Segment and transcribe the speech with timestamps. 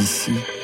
[0.00, 0.59] ici.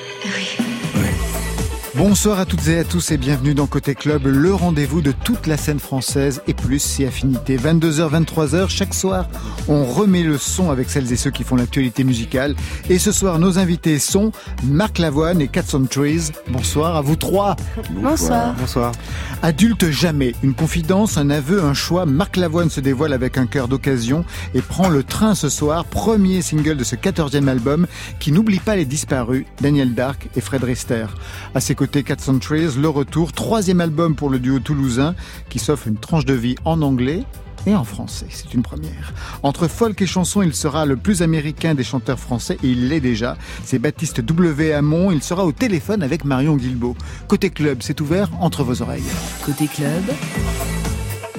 [1.96, 5.46] Bonsoir à toutes et à tous et bienvenue dans Côté Club, le rendez-vous de toute
[5.46, 7.56] la scène française et plus si affinité.
[7.56, 9.30] 22h, 23h, chaque soir,
[9.66, 12.54] on remet le son avec celles et ceux qui font l'actualité musicale.
[12.90, 14.30] Et ce soir, nos invités sont
[14.64, 16.32] Marc Lavoine et Cats on Trees.
[16.48, 17.56] Bonsoir à vous trois.
[17.90, 18.54] Bonsoir.
[18.58, 18.92] Bonsoir.
[19.40, 22.04] Adulte jamais, une confidence, un aveu, un choix.
[22.04, 26.42] Marc Lavoine se dévoile avec un cœur d'occasion et prend le train ce soir, premier
[26.42, 27.86] single de ce 14e album
[28.18, 31.06] qui n'oublie pas les disparus, Daniel Dark et Fred Rister.
[31.54, 35.14] À ses côtés, côté Cat Centuries, le retour, troisième album pour le duo toulousain
[35.48, 37.22] qui s'offre une tranche de vie en anglais
[37.64, 38.26] et en français.
[38.28, 39.12] C'est une première.
[39.44, 42.98] Entre folk et chanson, il sera le plus américain des chanteurs français et il l'est
[42.98, 43.36] déjà.
[43.62, 44.72] C'est Baptiste W.
[44.72, 45.12] Hamon.
[45.12, 46.96] Il sera au téléphone avec Marion Guilbeault.
[47.28, 49.04] Côté club, c'est ouvert entre vos oreilles.
[49.44, 50.02] Côté club,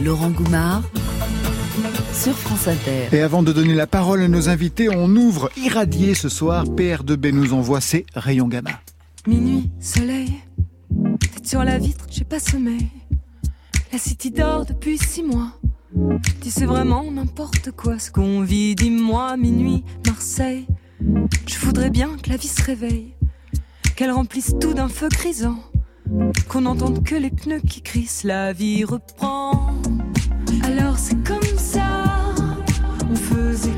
[0.02, 0.84] Laurent Goumard
[2.14, 3.10] sur France Inter.
[3.12, 6.64] Et avant de donner la parole à nos invités, on ouvre irradié ce soir.
[6.64, 8.80] PR2B nous envoie ses rayons gamma.
[9.28, 10.36] Minuit, soleil,
[11.48, 12.90] sur la vitre, j'ai pas sommeil.
[13.94, 15.54] La city dort depuis six mois.
[16.42, 20.68] Dis c'est vraiment n'importe quoi ce qu'on vit, dis-moi, minuit, Marseille.
[21.00, 23.14] Je voudrais bien que la vie se réveille,
[23.96, 25.64] qu'elle remplisse tout d'un feu grisant,
[26.50, 29.74] qu'on n'entende que les pneus qui crissent, la vie reprend.
[30.64, 32.04] Alors c'est comme ça,
[33.10, 33.77] on faisait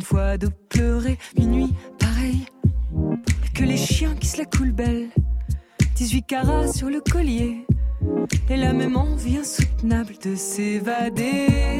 [0.00, 1.18] une fois de pleurer.
[1.36, 2.46] Minuit, pareil.
[3.54, 5.10] Que les chiens qui se la coulent belle.
[5.96, 7.66] 18 carats sur le collier.
[8.48, 11.76] Et la même envie insoutenable de s'évader.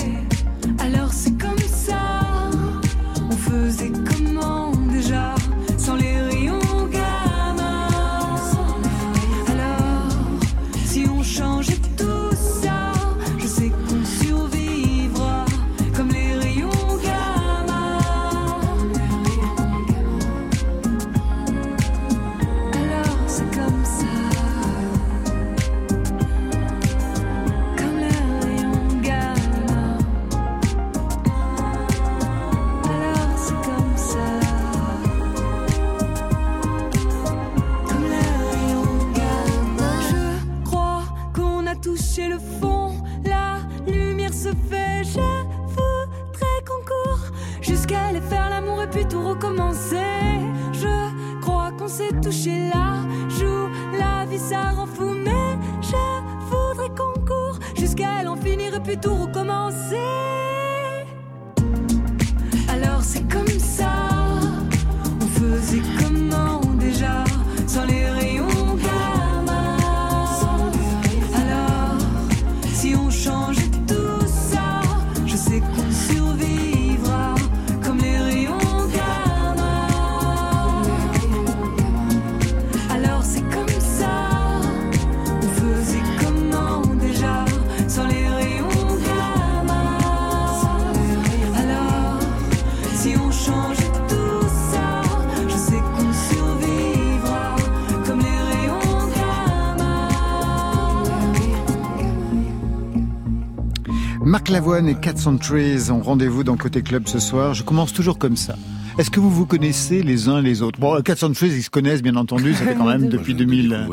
[104.51, 107.55] Lavoine et Cats on Trees ont rendez-vous dans Côté Club ce soir.
[107.55, 108.57] Je commence toujours comme ça.
[108.99, 110.81] Est-ce que vous vous connaissez les uns les autres?
[110.81, 113.87] Bon, Cats on Trees, ils se connaissent bien entendu, ça fait quand même depuis 2000.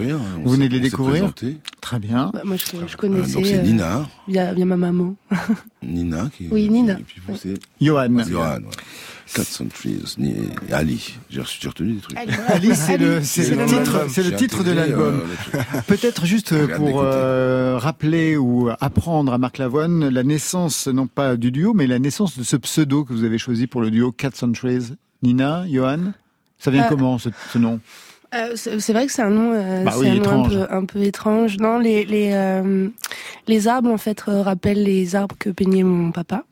[0.44, 1.32] Vous venez de les découvrir
[1.80, 2.32] Très bien.
[2.34, 3.34] Bah, moi, je, connaissais.
[3.34, 4.08] donc c'est Nina.
[4.28, 5.16] Il y, a, ma maman.
[5.84, 6.48] Nina qui.
[6.50, 6.94] Oui, Nina.
[6.94, 7.54] Et puis vous, c'est.
[7.80, 8.24] Johan.
[8.28, 8.58] Johan.
[8.58, 8.72] Cats
[9.36, 11.18] and Trees, et Ali.
[11.30, 12.18] J'ai retenu des trucs.
[12.48, 15.22] Ali, c'est le, titre, c'est le titre de l'album.
[15.54, 21.36] Euh, Peut-être juste pour euh, rappeler ou apprendre à Marc Lavoine la naissance, non pas
[21.36, 24.12] du duo, mais la naissance de ce pseudo que vous avez choisi pour le duo
[24.12, 24.96] Cats and Trees.
[25.24, 26.14] Nina, Johan,
[26.58, 27.80] ça vient euh, comment ce, ce nom?
[28.56, 29.52] c'est vrai que c'est un nom,
[29.84, 31.58] bah un, nom un, peu, un, peu, étrange.
[31.58, 32.62] Non, les les,
[33.48, 36.44] les arbres en fait rappellent les arbres que peignait mon papa.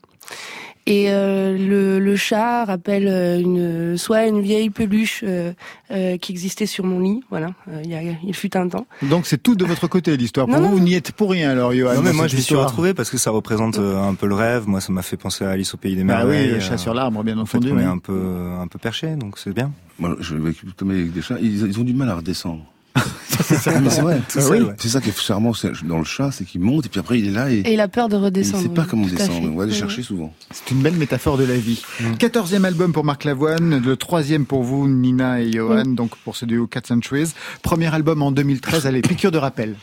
[0.88, 5.52] Et euh, le, le, chat rappelle euh, une, soit une vieille peluche euh,
[5.88, 8.86] qui existait sur mon lit, voilà, il, y a, il fut un temps.
[9.02, 10.46] Donc c'est tout de votre côté l'histoire.
[10.46, 11.94] Pour vous, vous n'y êtes pour rien alors, Johan.
[11.94, 14.68] Non mais moi je m'y suis retrouvé parce que ça représente un peu le rêve.
[14.68, 16.44] Moi ça m'a fait penser à Alice au pays des merveilles.
[16.44, 17.72] Ah oui, le chat sur l'arbre, bien entendu.
[17.72, 18.22] En fait, on est un peu
[18.60, 19.72] un peu perché, donc c'est bien.
[19.98, 21.38] Moi, je vais avec des chats.
[21.40, 22.64] ils ont du mal à redescendre
[23.42, 25.52] c'est ça qui est charmant
[25.84, 27.80] dans le chat, c'est qu'il monte et puis après il est là et, et il
[27.80, 28.62] a peur de redescendre.
[28.62, 29.50] Il sait pas comment descendre.
[29.52, 30.32] On va les chercher souvent.
[30.50, 31.82] C'est une belle métaphore de la vie.
[32.00, 32.16] Mm.
[32.16, 35.94] Quatorzième album pour Marc Lavoine, le troisième pour vous, Nina et Johan, mm.
[35.94, 37.32] donc pour ce duo Cats and Trees.
[37.62, 39.76] Premier album en 2013, allez, piqûre de rappel.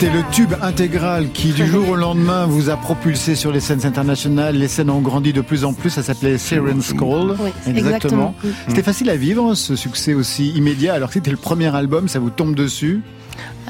[0.00, 3.84] C'était le tube intégral qui, du jour au lendemain, vous a propulsé sur les scènes
[3.84, 4.54] internationales.
[4.54, 5.90] Les scènes ont grandi de plus en plus.
[5.90, 7.34] Ça s'appelait Siren's Call.
[7.66, 8.32] exactement.
[8.68, 10.94] C'était facile à vivre, ce succès aussi immédiat.
[10.94, 13.02] Alors que c'était le premier album, ça vous tombe dessus?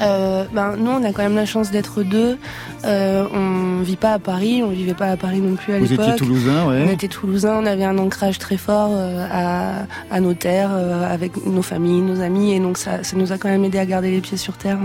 [0.01, 2.37] Euh, ben, nous, on a quand même la chance d'être deux.
[2.85, 5.97] Euh, on vit pas à Paris, on vivait pas à Paris non plus à l'époque.
[5.97, 6.85] Vous étiez toulousain, ouais.
[6.87, 11.13] On était toulousain, on avait un ancrage très fort euh, à, à nos terres, euh,
[11.13, 13.85] avec nos familles, nos amis, et donc ça, ça nous a quand même aidé à
[13.85, 14.77] garder les pieds sur terre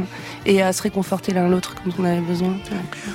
[0.46, 2.54] et à se réconforter l'un l'autre quand on avait besoin.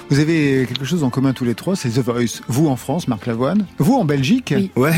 [0.09, 2.41] Vous avez quelque chose en commun tous les trois, c'est The Voice.
[2.47, 3.65] Vous en France, Marc Lavoine.
[3.77, 4.53] Vous en Belgique.
[4.55, 4.71] Oui.
[4.75, 4.93] Ouais.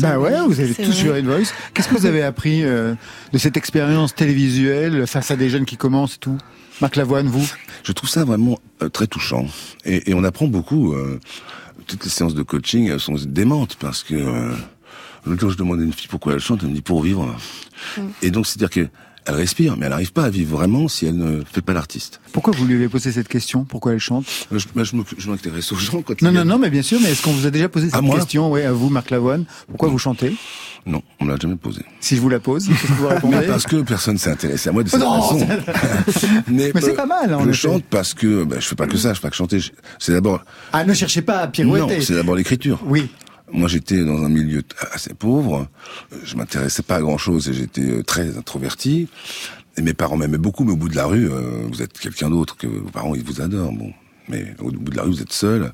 [0.00, 1.52] Bah ouais, vous avez tous sur The Voice.
[1.72, 6.16] Qu'est-ce que vous avez appris de cette expérience télévisuelle face à des jeunes qui commencent
[6.16, 6.38] et tout
[6.80, 7.48] Marc Lavoine, vous
[7.84, 9.46] Je trouve ça vraiment euh, très touchant.
[9.84, 10.92] Et, et, on apprend beaucoup.
[10.92, 11.18] Euh,
[11.86, 14.54] toutes les séances de coaching sont démentes parce que euh,
[15.24, 17.34] l'autre jour je demandais à une fille pourquoi elle chante, elle me dit pour vivre.
[17.96, 18.00] Mm.
[18.22, 18.88] Et donc c'est-à-dire que
[19.26, 22.20] elle respire, mais elle n'arrive pas à vivre vraiment si elle ne fait pas l'artiste.
[22.32, 23.64] Pourquoi vous lui avez posé cette question?
[23.64, 24.24] Pourquoi elle chante?
[24.52, 24.58] Je,
[25.18, 27.46] je m'intéresse aux gens quand Non, non, non, mais bien sûr, mais est-ce qu'on vous
[27.46, 28.50] a déjà posé cette question?
[28.52, 30.36] Ouais, à vous, Marc Lavoine Pourquoi vous chantez?
[30.86, 31.82] Non, on me l'a jamais posé.
[31.98, 34.72] Si je vous la pose, qu'est-ce que vous répondez Parce que personne s'est intéressé à
[34.72, 35.38] moi de cette façon.
[36.48, 37.32] mais, c'est pas mal.
[37.32, 39.36] Hein, je chante parce que ben, je fais pas que ça, je fais pas que
[39.36, 39.58] chanter.
[39.98, 40.44] C'est d'abord.
[40.72, 41.96] Ah, ne cherchez pas à pirouetter.
[41.96, 42.80] Non, c'est d'abord l'écriture.
[42.86, 43.10] Oui.
[43.52, 44.62] Moi, j'étais dans un milieu
[44.92, 45.66] assez pauvre.
[46.24, 49.08] Je m'intéressais pas à grand chose et j'étais euh, très introverti.
[49.76, 52.30] Et mes parents m'aimaient beaucoup, mais au bout de la rue, euh, vous êtes quelqu'un
[52.30, 53.72] d'autre que vos parents, ils vous adorent.
[53.72, 53.92] Bon,
[54.28, 55.72] mais au bout de la rue, vous êtes seul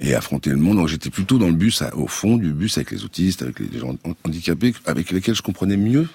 [0.00, 0.76] et affronter le monde.
[0.76, 3.78] Donc j'étais plutôt dans le bus, au fond du bus, avec les autistes, avec les
[3.78, 6.08] gens handicapés, avec lesquels je comprenais mieux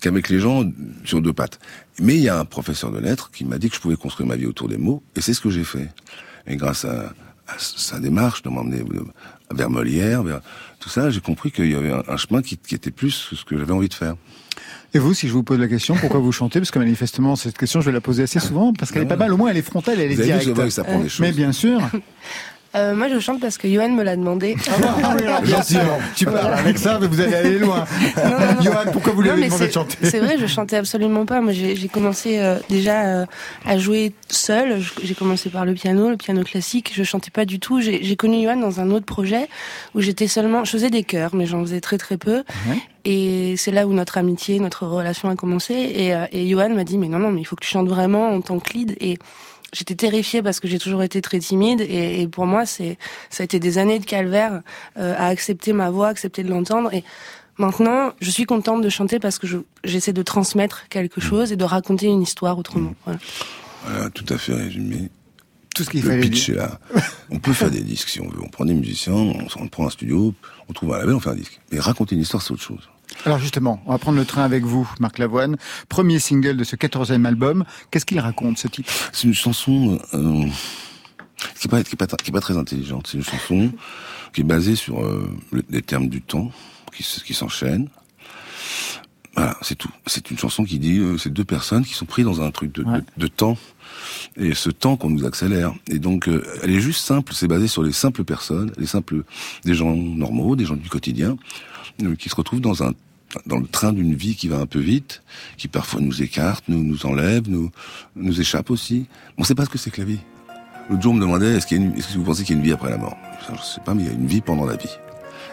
[0.00, 0.64] qu'avec les gens
[1.04, 1.58] sur deux pattes.
[2.00, 4.28] Mais il y a un professeur de lettres qui m'a dit que je pouvais construire
[4.28, 5.88] ma vie autour des mots, et c'est ce que j'ai fait.
[6.46, 7.12] Et grâce à,
[7.58, 8.82] sa démarche de m'emmener
[9.52, 10.40] vers Molière, vers
[10.80, 13.56] tout ça, j'ai compris qu'il y avait un, chemin qui, qui était plus ce que
[13.56, 14.16] j'avais envie de faire.
[14.96, 16.58] Et vous, si je vous pose la question, pourquoi vous chantez?
[16.58, 19.16] Parce que manifestement, cette question, je vais la poser assez souvent, parce qu'elle est pas
[19.16, 19.30] mal.
[19.30, 20.48] Au moins, elle est frontale, elle est directe.
[21.20, 21.82] Mais bien sûr.
[22.76, 24.56] Euh, moi, je chante parce que Johan me l'a demandé.
[25.02, 25.98] Ah, Gentiment.
[26.14, 27.84] Tu parles avec ça, mais vous allez aller loin.
[28.62, 31.40] Johan, pourquoi vous lui avez demandé de chanter C'est vrai, je chantais absolument pas.
[31.40, 33.26] Moi, j'ai commencé euh, déjà euh,
[33.64, 34.82] à jouer seul.
[35.02, 36.92] J'ai commencé par le piano, le piano classique.
[36.94, 37.80] Je chantais pas du tout.
[37.80, 39.48] J'ai connu Johan dans un autre projet
[39.94, 42.44] où j'étais seulement, je faisais des chœurs, mais j'en faisais très très peu.
[43.04, 45.74] Et c'est là où notre amitié, notre relation a commencé.
[45.74, 48.30] Et, et Johan m'a dit, mais non, non, mais il faut que tu chantes vraiment
[48.30, 48.96] en tant que lead.
[49.00, 49.18] Et
[49.76, 52.96] j'étais terrifiée parce que j'ai toujours été très timide et, et pour moi c'est
[53.30, 54.62] ça a été des années de calvaire
[54.96, 57.04] euh, à accepter ma voix, accepter de l'entendre et
[57.58, 59.46] maintenant je suis contente de chanter parce que
[59.84, 62.94] j'essaie de transmettre quelque chose et de raconter une histoire autrement.
[63.04, 63.18] Voilà,
[63.84, 65.10] voilà tout à fait résumé.
[65.74, 66.56] Tout ce qu'il fallait pitch dire.
[66.56, 66.80] là.
[67.30, 68.40] on peut faire des disques si on veut.
[68.42, 70.32] On prend des musiciens, on, on prend un studio,
[70.70, 71.60] on trouve un label, on fait un disque.
[71.70, 72.88] Mais raconter une histoire, c'est autre chose.
[73.24, 75.56] Alors justement, on va prendre le train avec vous, Marc Lavoine.
[75.88, 77.64] Premier single de ce quatorzième album.
[77.90, 78.92] Qu'est-ce qu'il raconte, ce titre?
[79.12, 80.46] C'est une chanson euh,
[81.58, 83.08] qui n'est pas, pas, très intelligente.
[83.10, 83.72] C'est une chanson
[84.32, 85.28] qui est basée sur euh,
[85.70, 86.50] les termes du temps
[86.92, 87.88] qui, qui s'enchaînent.
[89.34, 89.90] Voilà, c'est tout.
[90.06, 92.72] C'est une chanson qui dit euh, c'est deux personnes qui sont prises dans un truc
[92.72, 92.84] de,
[93.16, 93.58] de, temps
[94.36, 95.74] et ce temps qu'on nous accélère.
[95.88, 97.32] Et donc euh, elle est juste simple.
[97.34, 99.22] C'est basé sur les simples personnes, les simples
[99.64, 101.36] des gens normaux, des gens du quotidien
[102.18, 102.92] qui se retrouvent dans un
[103.44, 105.22] dans le train d'une vie qui va un peu vite,
[105.56, 107.70] qui parfois nous écarte, nous nous enlève, nous
[108.14, 109.06] nous échappe aussi.
[109.36, 110.20] On ne sait pas ce que c'est que la vie.
[110.88, 112.66] L'autre jour, on me demandait est-ce, qu'il est-ce que vous pensez qu'il y a une
[112.66, 113.16] vie après la mort?
[113.46, 114.96] Je ne sais pas, mais il y a une vie pendant la vie.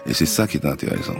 [0.05, 1.15] Et c'est ça qui est intéressant.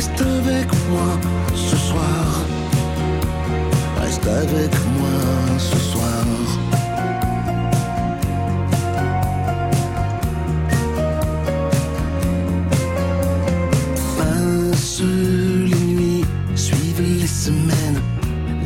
[0.00, 1.20] Reste avec moi
[1.54, 2.46] ce soir.
[4.00, 6.24] Reste avec moi ce soir.
[14.16, 18.00] Passe les nuits, suivent les semaines,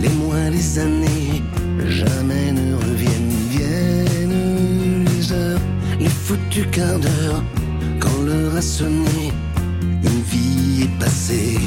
[0.00, 1.42] les mois, les années,
[1.88, 3.34] jamais ne reviennent.
[3.50, 5.58] Viennent les heures,
[5.98, 7.42] les foutus quarts d'heure,
[7.98, 9.32] quand l'heure a sonné
[10.74, 11.58] Vie est passée.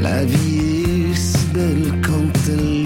[0.00, 2.81] La vie est si belle quand elle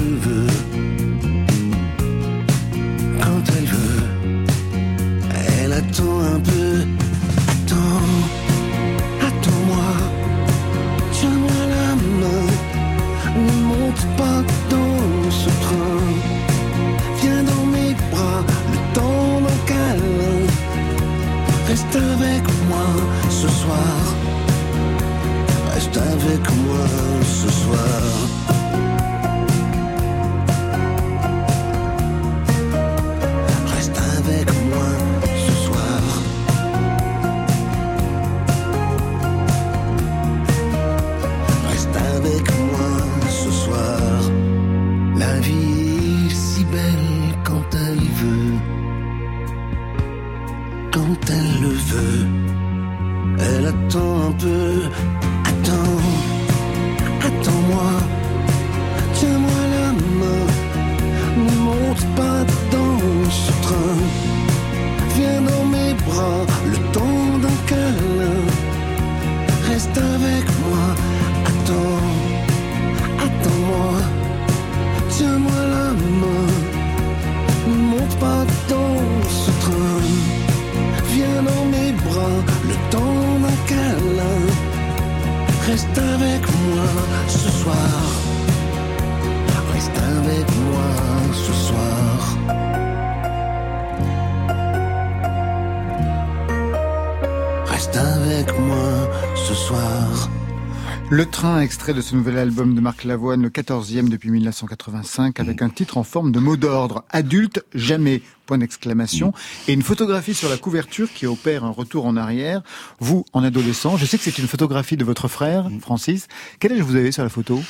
[101.67, 105.99] extrait de ce nouvel album de Marc Lavoine, le 14e depuis 1985, avec un titre
[105.99, 107.05] en forme de mot d'ordre.
[107.11, 109.33] Adulte, jamais, point d'exclamation.
[109.67, 112.63] Et une photographie sur la couverture qui opère un retour en arrière.
[113.01, 116.29] Vous, en adolescent, je sais que c'est une photographie de votre frère, Francis.
[116.61, 117.61] Quel âge vous avez sur la photo?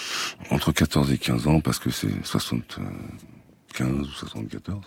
[0.51, 2.85] Entre 14 et 15 ans, parce que c'est 75
[3.81, 4.79] ou 74.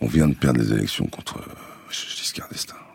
[0.00, 1.38] On vient de perdre les élections contre
[1.88, 2.87] Giscard d'Estaing.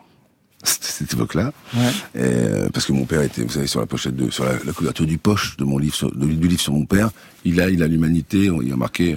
[0.80, 1.52] Cette époque-là.
[1.74, 1.90] Ouais.
[2.16, 4.72] Euh, parce que mon père était, vous savez, sur la pochette de, sur la, la
[4.72, 7.10] couverture du poche de mon livre, sur- de- du livre sur mon père,
[7.44, 9.16] il a, il a l'humanité, il a marqué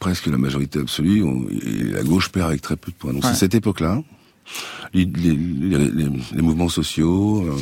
[0.00, 3.12] presque la majorité absolue, on- et la gauche perd avec très peu de points.
[3.12, 3.30] Donc Ouais.
[3.30, 4.02] c'est cette époque-là.
[4.92, 7.56] Les, les, les- les- les mouvements sociaux, euh,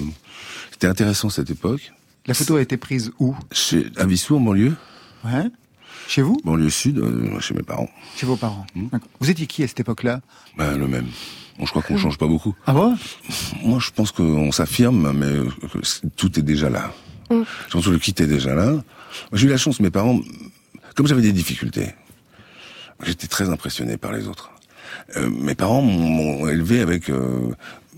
[0.73, 1.93] c'était intéressant cette époque.
[2.27, 3.35] La photo a été prise où?
[3.51, 4.75] Chez, à Vissou, en banlieue,
[5.25, 5.45] Ouais.
[6.09, 6.37] Chez vous?
[6.45, 7.89] Banlieue sud, euh, chez mes parents.
[8.17, 8.67] Chez vos parents.
[8.75, 9.09] D'accord.
[9.21, 10.21] Vous étiez qui à cette époque-là?
[10.59, 11.07] Ben, le même.
[11.63, 12.57] Bon, je crois qu'on change pas beaucoup.
[12.67, 12.97] Ah bon?
[13.63, 15.79] Moi, je pense qu'on s'affirme, mais euh, que
[16.17, 16.93] tout est déjà là.
[17.31, 17.43] Mm.
[17.69, 18.73] Je pense que le kit est déjà là.
[19.33, 20.19] J'ai eu la chance, mes parents,
[20.97, 21.95] comme j'avais des difficultés,
[23.05, 24.51] j'étais très impressionné par les autres.
[25.17, 26.09] Euh, mes parents m'ont
[26.41, 27.53] m'ont élevé avec euh,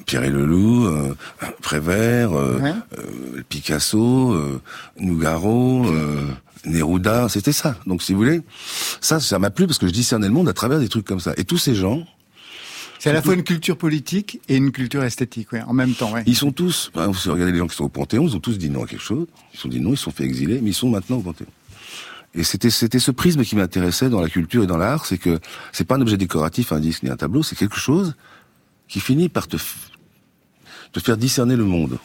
[0.04, 1.14] Pierre et Leloup, euh,
[1.62, 2.74] Prévert, euh, Ouais.
[2.98, 4.60] euh, Picasso, euh,
[5.00, 6.26] Nougaro, euh,
[6.66, 7.76] Neruda, c'était ça.
[7.86, 8.42] Donc, si vous voulez,
[9.00, 11.20] ça, ça m'a plu parce que je discernais le monde à travers des trucs comme
[11.20, 11.32] ça.
[11.38, 12.04] Et tous ces gens,
[13.04, 16.10] C'est à la fois une culture politique et une culture esthétique, ouais, en même temps,
[16.10, 16.22] ouais.
[16.26, 18.56] Ils sont tous, si vous regardez les gens qui sont au Panthéon, ils ont tous
[18.56, 19.26] dit non à quelque chose.
[19.52, 21.20] Ils se sont dit non, ils se sont fait exiler, mais ils sont maintenant au
[21.20, 21.50] Panthéon.
[22.34, 25.38] Et c'était c'était ce prisme qui m'intéressait dans la culture et dans l'art, c'est que
[25.70, 28.14] c'est pas un objet décoratif, un disque ni un tableau, c'est quelque chose
[28.88, 29.58] qui finit par te
[30.92, 31.98] te faire discerner le monde.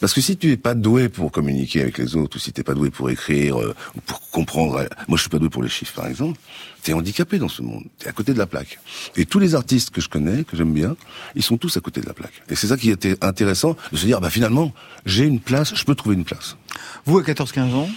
[0.00, 2.62] Parce que si tu es pas doué pour communiquer avec les autres, ou si t'es
[2.62, 5.62] pas doué pour écrire, euh, ou pour comprendre, euh, moi je suis pas doué pour
[5.62, 6.38] les chiffres par exemple,
[6.82, 8.78] t'es handicapé dans ce monde, t'es à côté de la plaque.
[9.16, 10.96] Et tous les artistes que je connais, que j'aime bien,
[11.34, 12.42] ils sont tous à côté de la plaque.
[12.50, 14.72] Et c'est ça qui était intéressant, de se dire, bah finalement,
[15.06, 16.56] j'ai une place, je peux trouver une place.
[17.06, 17.88] Vous, à 14-15 ans,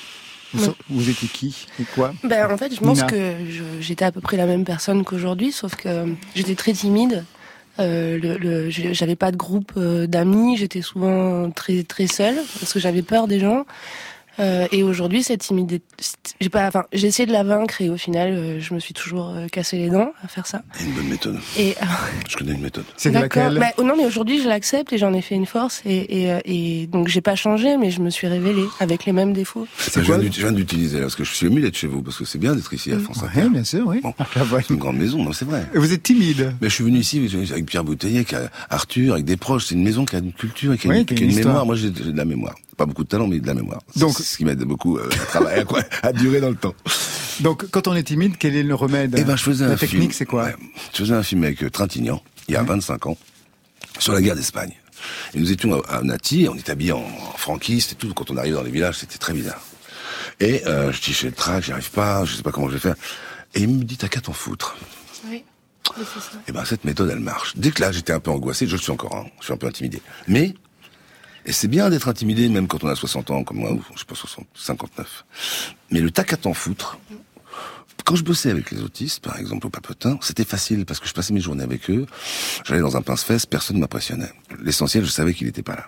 [0.53, 3.07] vous, étiez qui et quoi Ben, en fait, je pense Nina.
[3.07, 3.35] que
[3.79, 7.25] j'étais à peu près la même personne qu'aujourd'hui, sauf que j'étais très timide.
[7.79, 13.01] Euh, j'avais pas de groupe euh, d'amis, j'étais souvent très très seule parce que j'avais
[13.01, 13.65] peur des gens.
[14.39, 15.83] Euh, et aujourd'hui, cette timidité,
[16.39, 18.93] j'ai pas, enfin, j'ai essayé de la vaincre et au final, euh, je me suis
[18.93, 20.61] toujours euh, cassé les dents à faire ça.
[20.79, 21.37] A une bonne méthode.
[21.57, 21.75] Et
[22.27, 22.85] Je connais une méthode.
[22.97, 23.43] C'est D'accord.
[23.43, 25.81] laquelle Bah, oh non, mais aujourd'hui, je l'accepte et j'en ai fait une force.
[25.85, 29.11] Et, et, euh, et donc, j'ai pas changé, mais je me suis révélée avec les
[29.11, 29.67] mêmes défauts.
[29.77, 32.17] je, quoi je viens d'utiliser, là, parce que je suis ému d'être chez vous, parce
[32.17, 33.49] que c'est bien d'être ici à France Ouais, Inter.
[33.49, 33.99] bien sûr, oui.
[34.01, 34.13] Bon.
[34.35, 34.61] La voix.
[34.61, 35.65] C'est une grande maison, non, c'est vrai.
[35.73, 37.17] Et Vous êtes timide Mais je suis venu ici
[37.51, 38.35] avec Pierre Bouteiller, avec
[38.69, 39.65] Arthur, avec des proches.
[39.65, 41.35] C'est une maison qui a une culture et qui a, Oui, une, qui a une
[41.35, 41.65] mémoire.
[41.65, 42.55] Moi, j'ai de la mémoire.
[42.79, 43.81] Pas beaucoup de talent, mais de la mémoire.
[43.93, 46.73] C'est ce qui m'aide beaucoup euh, à travailler, à, quoi, à durer dans le temps.
[47.41, 49.75] Donc, quand on est timide, quel est le remède Eh ben, je faisais La un
[49.75, 50.11] technique, film.
[50.13, 50.55] c'est quoi Ouais.
[50.93, 53.17] Je faisais un film avec euh, Trintignant, il y a 25 ans,
[53.99, 54.71] sur la guerre d'Espagne.
[55.33, 58.13] Et nous étions à, à Nati, on était habillés en, en franquiste et tout.
[58.13, 59.61] Quand on arrivait dans les villages, c'était très bizarre.
[60.39, 62.73] Et euh, je dis, j'ai le trac, j'y arrive pas, je sais pas comment je
[62.75, 62.95] vais faire.
[63.55, 64.77] Et il me dit, t'as qu'à t'en foutre.
[65.29, 65.43] Oui.
[66.47, 67.53] Et ben cette méthode, elle marche.
[67.57, 69.57] Dès que là, j'étais un peu angoissé, je le suis encore, hein, je suis un
[69.57, 70.01] peu intimidé.
[70.27, 70.53] Mais
[71.49, 73.99] et c'est bien d'être intimidé, même quand on a 60 ans, comme moi, ou je
[73.99, 75.25] sais pas, 60, 59.
[75.89, 76.99] Mais le tac à t'en foutre,
[78.05, 81.13] quand je bossais avec les autistes, par exemple, au Papetin, c'était facile parce que je
[81.13, 82.05] passais mes journées avec eux.
[82.65, 84.31] J'allais dans un pince-fesse, personne ne m'impressionnait.
[84.63, 85.87] L'essentiel, je savais qu'il n'était pas là.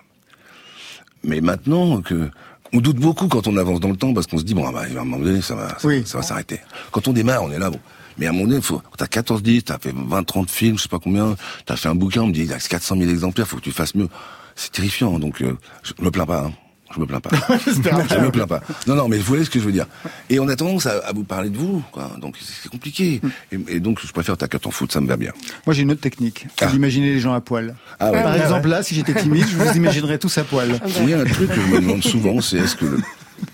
[1.22, 2.28] Mais maintenant que
[2.72, 4.72] on doute beaucoup quand on avance dans le temps parce qu'on se dit bon, ah
[4.72, 6.02] bah, à un moment donné, ça va, ça, Oui.
[6.06, 6.58] ça va s'arrêter.
[6.90, 7.78] Quand on démarre, on est là, bon.
[8.18, 10.82] Mais à un moment donné, faut, t'as 14 10, t'as fait 20, 30 films, je
[10.82, 13.08] sais pas combien, t'as fait un bouquin, on me dit, il y a 400 000
[13.10, 14.08] exemplaires, faut que tu fasses mieux.
[14.56, 16.52] C'est terrifiant, donc, euh, je me plains pas, hein.
[16.94, 17.30] Je me plains pas.
[17.66, 18.60] je me plains pas.
[18.86, 19.86] Non, non, mais vous voyez ce que je veux dire.
[20.28, 22.10] Et on a tendance à, à vous parler de vous, quoi.
[22.20, 23.22] Donc, c'est compliqué.
[23.50, 25.32] Et, et donc, je préfère ta qu'à t'en foutre, ça me va bien.
[25.66, 26.46] Moi, j'ai une autre technique.
[26.60, 26.66] Ah.
[26.66, 27.76] d'imaginer les gens à poil.
[27.98, 28.22] Ah ouais.
[28.22, 30.78] Par exemple, là, si j'étais timide, je vous imaginerais tous à poil.
[31.00, 32.98] Il y a un truc que je me demande souvent, c'est est-ce que le...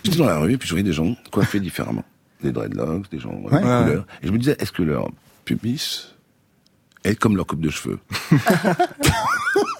[0.03, 2.05] j'étais dans la rue et puis je voyais des gens coiffés différemment,
[2.43, 3.61] des dreadlocks, des gens de Ouais.
[3.61, 5.09] couleur, et je me disais est-ce que leur
[5.45, 6.09] pubis
[7.05, 8.01] est comme leur coupe de cheveux?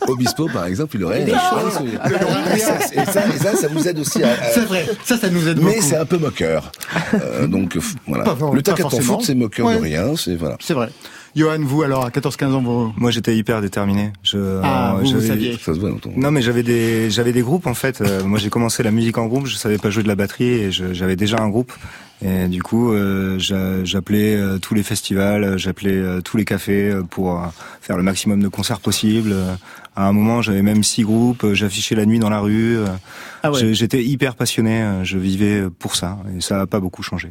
[0.09, 1.23] Obispo, par exemple, il aurait.
[1.23, 4.29] Et ça, et ça, et ça, ça vous aide aussi à.
[4.33, 4.87] à- C'est vrai.
[5.05, 6.73] Ça, ça nous aide Mais c'est un peu moqueur.
[7.15, 8.25] Euh, donc voilà.
[8.25, 9.03] Pas le tac à forcément.
[9.15, 9.77] foutre, c'est moqueur Ouais.
[9.77, 10.15] de rien.
[10.17, 10.57] C'est voilà.
[10.61, 10.89] C'est vrai.
[11.37, 12.93] Johan, vous, alors, à 14-15 ans, vous...
[12.97, 14.13] Moi, j'étais hyper déterminé.
[14.25, 15.53] Je, Ah, euh, vous, vous j'avais- saviez.
[15.63, 16.11] Ça se voit dans ton.
[16.17, 18.01] Non, mais j'avais des, j'avais des groupes en fait.
[18.01, 19.47] Euh, moi, j'ai commencé la musique en groupe.
[19.47, 21.73] Je savais pas jouer de la batterie et je- j'avais déjà un groupe.
[22.21, 26.45] Et du coup, euh, j'a- j'appelais euh, tous les festivals, euh, j'appelais euh, tous les
[26.45, 27.41] cafés pour
[27.81, 29.35] faire le maximum de concerts possible.
[29.95, 31.47] À un moment, j'avais même six groupes.
[31.55, 32.77] J'affichais la nuit dans la rue.
[33.43, 33.75] Ah ouais.
[33.75, 34.85] J'étais hyper passionné.
[35.03, 37.31] Je vivais pour ça et ça a pas beaucoup changé.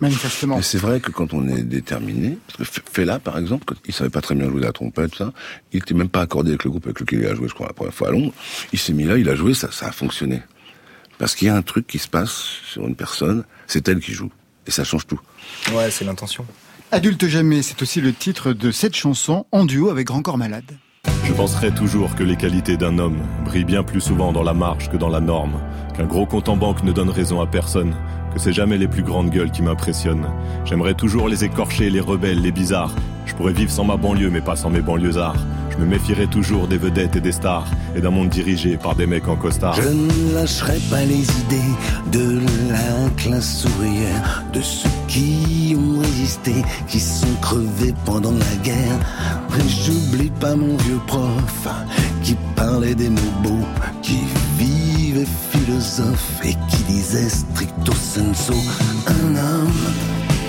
[0.00, 0.60] Manifestement.
[0.62, 4.10] C'est vrai que quand on est déterminé, parce que Fela, par exemple, quand il savait
[4.10, 5.32] pas très bien jouer de la trompette, ça,
[5.72, 7.66] il était même pas accordé avec le groupe avec lequel il a joué, je crois,
[7.68, 8.32] la première fois à Londres.
[8.72, 10.42] Il s'est mis là, il a joué, ça, ça a fonctionné.
[11.24, 12.32] Parce qu'il y a un truc qui se passe
[12.66, 14.30] sur une personne, c'est elle qui joue.
[14.66, 15.18] Et ça change tout.
[15.72, 16.44] Ouais, c'est l'intention.
[16.92, 20.76] Adulte jamais, c'est aussi le titre de cette chanson en duo avec Grand Corps Malade.
[21.24, 24.90] Je penserai toujours que les qualités d'un homme brillent bien plus souvent dans la marge
[24.90, 25.62] que dans la norme,
[25.96, 27.96] qu'un gros compte en banque ne donne raison à personne,
[28.34, 30.26] que c'est jamais les plus grandes gueules qui m'impressionnent.
[30.64, 32.94] J'aimerais toujours les écorchés, les rebelles, les bizarres.
[33.26, 35.36] Je pourrais vivre sans ma banlieue, mais pas sans mes banlieusards.
[35.70, 37.66] Je me méfierais toujours des vedettes et des stars,
[37.96, 39.74] et d'un monde dirigé par des mecs en costard.
[39.74, 46.52] Je ne lâcherai pas les idées de la classe ouvrière, de ceux qui ont résisté,
[46.86, 48.98] qui sont crevés pendant la guerre.
[49.58, 51.68] Et j'oublie pas mon vieux prof
[52.22, 53.66] qui parlait des mots beaux,
[54.02, 54.20] qui
[54.58, 55.26] vivait
[55.68, 58.52] philosophe et qui disait stricto sensu,
[59.06, 59.72] un homme.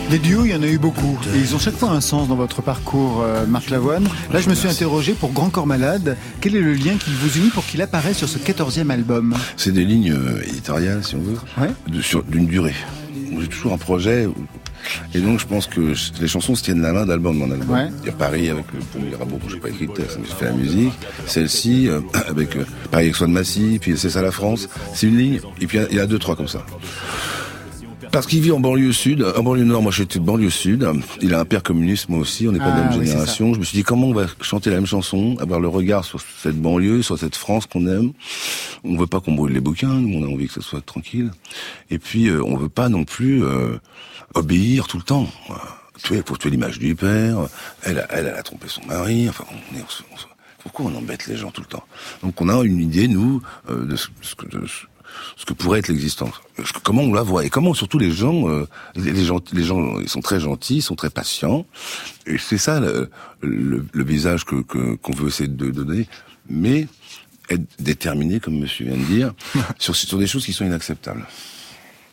[0.09, 1.17] Des duos, il y en a eu beaucoup.
[1.33, 4.07] Et ils ont chaque fois un sens dans votre parcours, euh, Marc Lavoine.
[4.31, 6.17] Là, je me suis interrogé pour Grand Corps Malade.
[6.41, 9.35] Quel est le lien qui vous unit pour qu'il apparaisse sur ce 14e album?
[9.57, 11.69] C'est des lignes euh, éditoriales, si on veut, Ouais.
[12.27, 12.75] d'une durée.
[13.39, 14.27] J'ai toujours un projet,
[15.13, 17.69] et donc je pense que les chansons se tiennent la main d'album en album.
[17.69, 17.87] Ouais.
[18.01, 20.35] Il y a Paris avec le pour Mirabeau, j'ai pas écrit le texte, mais j'ai
[20.35, 20.93] fait la musique.
[21.27, 24.67] Celle-ci euh, avec euh, Paris avec Swan Massy, puis c'est ça la France.
[24.93, 26.65] C'est une ligne, et puis il y a- il y, a deux trois comme ça.
[28.15, 30.87] Parce qu'il vit en banlieue sud, en banlieue nord, moi j'étais de banlieue sud.
[31.21, 33.05] Il a un père communiste, moi aussi, on n'est pas Ah, de la même oui,
[33.05, 33.53] c'est génération.
[33.53, 36.21] Je me suis dit comment on va chanter la même chanson, avoir le regard sur
[36.41, 38.13] cette banlieue, sur cette France qu'on aime?
[38.85, 41.31] On veut pas qu'on brûle les bouquins, nous on a envie que ça soit tranquille.
[41.91, 43.77] Et puis euh, on veut pas non plus euh,
[44.33, 45.27] obéir tout le temps.
[45.47, 45.63] Voilà.
[46.01, 47.37] Tuer pour tuer l'image du père.
[47.83, 49.27] Elle, a- elle, elle a trompé son mari.
[49.27, 50.25] Enfin, on est, on se- on se-
[50.63, 51.83] pourquoi on embête les gens tout le temps?
[52.23, 54.47] Donc on a une idée nous euh, de ce, que
[55.37, 56.33] ce- que pourrait être l'existence.
[56.83, 57.45] Comment on la voit?
[57.45, 60.81] Et comment surtout les gens, euh, les, gens, les gens, ils sont très gentils, ils
[60.81, 61.65] sont très patients.
[62.25, 63.09] Et c'est ça le,
[63.41, 66.07] le, le visage que que- qu'on veut essayer de donner,
[66.49, 66.87] mais
[67.49, 69.33] être déterminé, comme Monsieur vient de dire,
[69.79, 71.25] sur sur des choses qui sont inacceptables.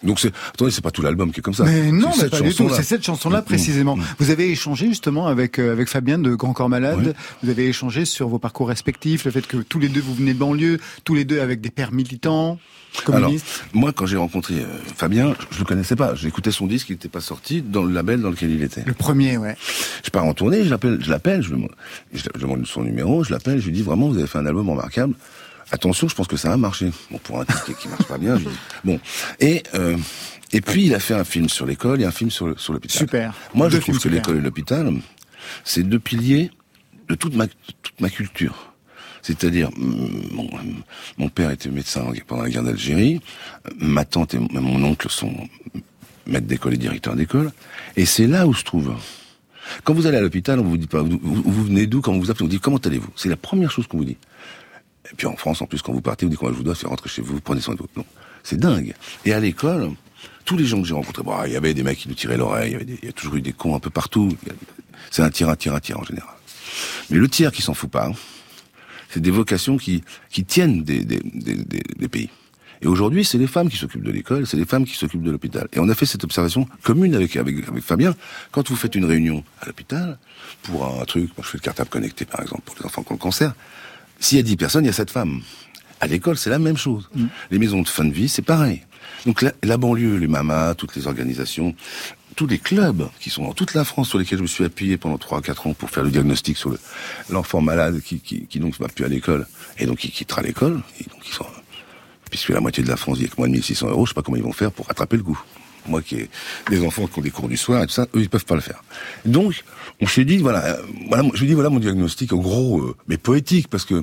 [0.03, 1.65] Donc c'est, attendez, c'est pas tout l'album qui est comme ça.
[1.65, 2.57] Mais non, C'est mais cette pas du tout.
[2.65, 2.77] chanson-là.
[2.77, 3.97] C'est cette chanson-là Mm, précisément.
[3.97, 4.03] mm.
[4.19, 6.99] Vous avez échangé justement avec euh, avec Fabien de Grand Corps Malade.
[7.07, 7.13] Oui.
[7.43, 10.35] Vous avez échangé sur vos parcours respectifs, le fait que tous les deux vous venez
[10.35, 12.59] de banlieue, tous les deux avec des pères militants,
[13.05, 13.65] communistes.
[13.73, 16.15] Moi, quand j'ai rencontré euh, Fabien, je le connaissais pas.
[16.15, 18.83] J'écoutais son disque, il n'était pas sorti dans le label dans lequel il était.
[18.85, 19.57] le premier, ouais.
[20.05, 21.55] Je pars en tournée, je l'appelle, je l'appelle, je
[22.15, 24.69] je demande son numéro, je l'appelle, je lui dis vraiment, vous avez fait un album
[24.69, 25.15] remarquable.
[25.73, 26.93] Attention, je pense que ça a marché.
[27.11, 28.59] Bon, pour un titre qui marche pas bien, je lui dis.
[28.85, 29.01] Bon.
[29.41, 29.97] Et, euh,
[30.53, 32.99] et puis, il a fait un film sur l'école et un film sur, sur l'hôpital.
[32.99, 33.35] Super.
[33.55, 34.93] Moi, je trouve que l'école et l'hôpital,
[35.65, 36.51] c'est deux piliers
[37.09, 38.73] de toute ma, toute ma culture.
[39.23, 40.51] C'est-à-dire, mm, mon,
[41.17, 43.21] mon père était médecin pendant la guerre d'Algérie,
[43.79, 45.33] ma tante et mon- oncle sont
[46.27, 47.51] maîtres d'école et directeurs d'école,
[47.97, 48.95] et c'est là où se trouve.
[49.85, 52.13] Quand vous allez à l'hôpital, on vous dit pas, vous, vous- vous venez d'où, quand
[52.13, 53.11] on vous appelle, on vous dit comment allez-vous?
[53.17, 54.17] C'est la première chose qu'on vous dit.
[55.13, 56.75] Et puis en France, en plus, quand vous partez, vous dites comment je vous dois
[56.75, 57.89] faire rentrer chez vous, prenez soin de vous.
[57.97, 58.05] Non,
[58.43, 58.95] c'est dingue.
[59.25, 59.91] Et à l'école,
[60.45, 62.77] tous les gens que j'ai rencontrés, il y avait des mecs qui nous tiraient l'oreille,
[63.03, 64.35] il y, a toujours eu des cons un peu partout.
[65.11, 66.35] C'est un tir, un tir, un tir en général.
[67.11, 68.11] Mais le tiers qui s'en fout pas,
[69.11, 72.31] c'est des vocations qui, qui tiennent des, des, des, pays.
[72.81, 75.31] Et aujourd'hui, c'est les femmes qui s'occupent de l'école, c'est les femmes qui s'occupent de
[75.31, 75.69] l'hôpital.
[75.75, 78.15] Et on a fait cette observation commune avec, avec, avec Fabien.
[78.51, 80.19] Quand vous faites une réunion à l'hôpital,
[80.63, 83.13] pour un truc, moi je fais le cartable connecté par exemple, pour les enfants qui
[83.13, 83.55] ont le cancer,
[84.23, 85.41] s'il y a 10 personnes, il y a 7 femmes.
[86.01, 87.09] À l'école, c'est la même chose.
[87.51, 88.83] Les maisons de fin de vie, c'est pareil.
[89.27, 91.75] Donc la, la banlieue, les mamas, toutes les organisations,
[92.35, 94.97] tous les clubs qui sont dans toute la France sur lesquels je me suis appuyé
[94.97, 96.79] pendant 3-4 ans pour faire le diagnostic sur le-
[97.31, 99.47] l'enfant malade qui, qui, qui donc ne va plus à l'école
[99.79, 100.81] et donc qui quittera l'école.
[100.99, 101.47] Et donc ils sont,
[102.31, 104.23] puisque la moitié de la France vit avec moins de 1600 euros, je sais pas
[104.23, 105.41] comment ils vont faire pour rattraper le coup.
[105.87, 106.31] Moi qui ai
[106.71, 108.55] des enfants qui ont des cours du soir et tout ça, eux ils peuvent pas
[108.55, 108.83] le faire.
[109.25, 109.65] Donc
[110.01, 112.97] on s'est dit voilà, euh, voilà, je lui dis voilà mon diagnostic en gros, euh,
[113.09, 114.03] mais poétique parce que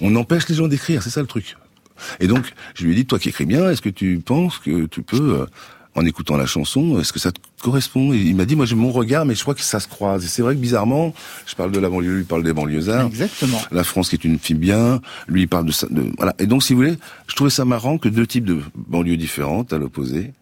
[0.00, 1.56] on empêche les gens d'écrire, c'est ça le truc.
[2.20, 4.86] Et donc, je lui ai dit, toi qui écris bien, est-ce que tu penses que
[4.86, 5.46] tu peux, euh,
[5.94, 8.12] en écoutant la chanson, est-ce que ça te correspond?
[8.12, 10.24] Et il m'a dit, moi j'ai mon regard, mais je crois que ça se croise.
[10.24, 11.12] Et c'est vrai que bizarrement,
[11.46, 13.06] je parle de la banlieue, lui il parle des banlieusards.
[13.06, 13.60] Exactement.
[13.72, 15.88] La France qui est une fille bien, lui il parle de ça.
[15.90, 16.34] De, voilà.
[16.38, 19.72] Et donc, si vous voulez, je trouvais ça marrant que deux types de banlieues différentes,
[19.72, 20.32] à l'opposé,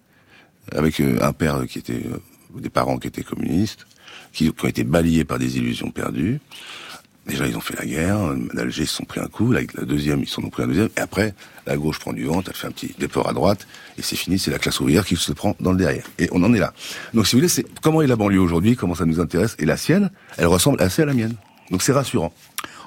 [0.74, 2.20] avec euh, un père qui était, euh,
[2.58, 3.86] des parents qui étaient communistes,
[4.32, 6.40] qui, qui ont été balayés par des illusions perdues.
[7.26, 8.18] Déjà, ils ont fait la guerre.
[8.54, 9.50] D'Alger, ils se sont pris un coup.
[9.50, 10.88] La, la deuxième, ils s'en ont pris un deuxième.
[10.96, 11.34] Et après,
[11.66, 13.66] la gauche prend du vent, elle fait un petit déport à droite.
[13.98, 16.04] Et c'est fini, c'est la classe ouvrière qui se prend dans le derrière.
[16.20, 16.72] Et on en est là.
[17.14, 19.56] Donc, si vous voulez, c'est comment est la banlieue aujourd'hui, comment ça nous intéresse.
[19.58, 21.34] Et la sienne, elle ressemble assez à la mienne.
[21.72, 22.32] Donc, c'est rassurant.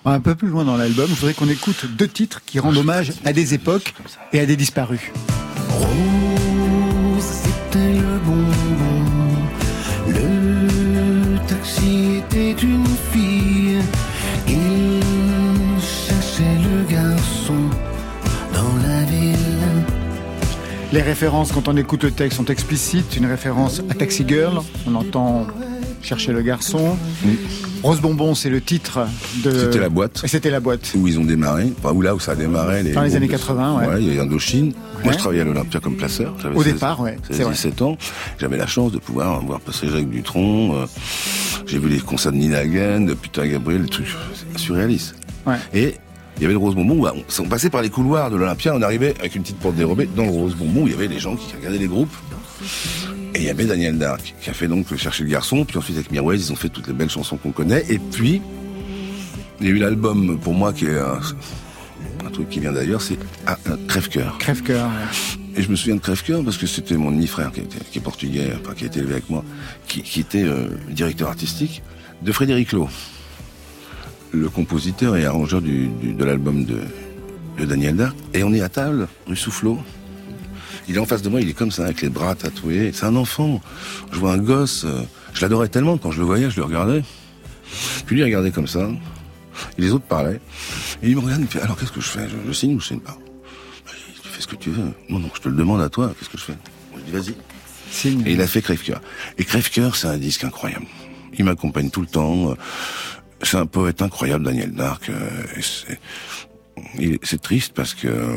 [0.06, 1.08] On va un peu plus loin dans l'album.
[1.10, 3.94] Je voudrais qu'on écoute deux titres qui rendent hommage à des époques
[4.32, 5.02] et à des disparus.
[20.92, 23.16] Les références, quand on écoute le texte, sont explicites.
[23.16, 25.46] Une référence à Taxi Girl, on entend
[26.02, 26.98] chercher le garçon.
[27.84, 29.06] Rose Bonbon, c'est le titre
[29.44, 29.52] de.
[29.52, 30.24] C'était la boîte.
[30.26, 30.92] C'était la boîte.
[30.96, 32.82] Où ils ont démarré, enfin, où là où ça a démarré.
[32.82, 34.02] Les Dans les années de- 80, ouais.
[34.04, 34.68] il y a Indochine.
[34.98, 35.04] Ouais.
[35.04, 36.34] Moi, je travaillais à l'Olympia comme placeur.
[36.42, 37.54] J'avais Au 16 départ, ouais, 16, c'est vrai.
[37.54, 37.98] 17 ans.
[38.40, 40.74] J'avais la chance de pouvoir voir passer Jacques Dutronc.
[40.76, 40.86] euh,
[41.68, 44.08] J'ai vu les concerts de Nina Hagen, de Peter Gabriel, des trucs
[44.58, 45.16] surréalistes.
[45.46, 45.56] Ouais.
[45.74, 45.96] Et
[46.40, 47.08] il y avait le Rose Bonbon où
[47.40, 50.24] on, passait par les couloirs de l'Olympia, on arrivait avec une petite porte dérobée dans
[50.24, 52.14] le Rose Bonbon où il y avait des gens qui regardaient les groupes.
[53.36, 55.98] Et il y avait Daniel Dark qui a fait donc Chercher le garçon, puis ensuite
[55.98, 57.84] avec Mirwais, ils ont fait toutes les belles chansons qu'on connaît.
[57.90, 58.42] Et puis,
[59.60, 61.20] il y a eu l'album pour moi qui est un,
[62.26, 63.58] un truc qui vient d'ailleurs, c'est ah,
[63.90, 64.38] Crève-Cœur.
[64.40, 64.88] Crève-cœur.
[64.88, 65.40] ouais.
[65.58, 68.02] Et je me souviens de Crève-Cœur parce que c'était mon demi-frère qui, était- qui est
[68.02, 69.44] portugais, enfin, qui a été élevé avec moi,
[69.88, 71.82] qui, qui était euh, directeur artistique
[72.22, 72.88] de Frédéric Lowe,
[74.32, 76.80] le compositeur et arrangeur du, du- de l'album de,
[77.58, 78.16] de Daniel Dark.
[78.34, 79.80] Et on est à table, rue Soufflot.
[80.88, 82.92] Il est en face de moi, il est comme ça, avec les bras tatoués.
[82.94, 83.62] C'est un enfant.
[84.12, 84.86] Je vois un gosse.
[84.86, 85.02] euh,
[85.34, 87.04] je l'adorais tellement quand je le voyais, je le regardais.
[88.06, 88.90] Puis lui, il regardait comme ça.
[89.78, 90.40] Et les autres parlaient.
[91.04, 92.28] Et il me regarde, il me fait, alors qu'est-ce que je fais?
[92.28, 93.18] Je, je signe ou je signe pas?
[94.24, 94.92] Tu fais ce que tu veux.
[95.10, 96.12] Non, non, je te le demande à toi.
[96.18, 96.58] Qu'est-ce que je fais?
[96.96, 97.36] Je dis, vas-y.
[97.92, 98.24] Signe.
[98.26, 99.02] Et il a fait Crève-Cœur.
[99.38, 100.86] Et Crève-Cœur, c'est un disque incroyable.
[101.38, 102.56] Il m'accompagne tout le temps.
[103.44, 105.10] C'est un poète incroyable, Daniel Dark.
[105.10, 105.30] euh,
[107.00, 108.36] et c'est- triste parce que euh,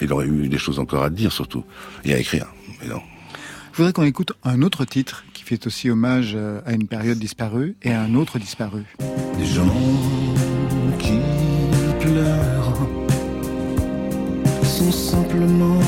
[0.00, 1.64] il aurait eu des choses encore à dire, surtout,
[2.04, 2.46] et à écrire.
[2.80, 3.00] Mais non.
[3.72, 7.18] Je voudrais qu'on écoute un autre titre qui fait aussi hommage euh, à une période
[7.18, 8.84] disparue et à un autre disparu.
[9.38, 9.66] Des gens
[10.98, 11.18] qui
[12.00, 12.88] pleurent
[14.62, 15.80] sont simplement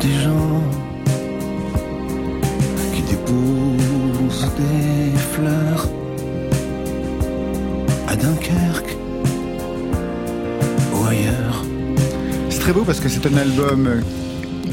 [0.00, 0.62] des gens
[2.94, 5.88] qui déposent des fleurs
[8.24, 8.96] Dunkerque
[10.94, 11.62] ou ailleurs.
[12.48, 14.00] C'est très beau parce que c'est un album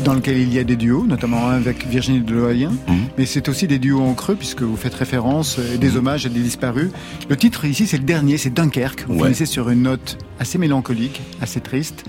[0.05, 2.95] dans lequel il y a des duos, notamment un avec Virginie Deloyen, Mhm.
[3.17, 6.29] mais c'est aussi des duos en creux puisque vous faites référence et des hommages à
[6.29, 6.91] des disparus.
[7.29, 9.03] Le titre ici, c'est le dernier, c'est Dunkerque.
[9.09, 9.23] Vous Ouais.
[9.23, 12.05] finissez sur une note assez mélancolique, assez triste.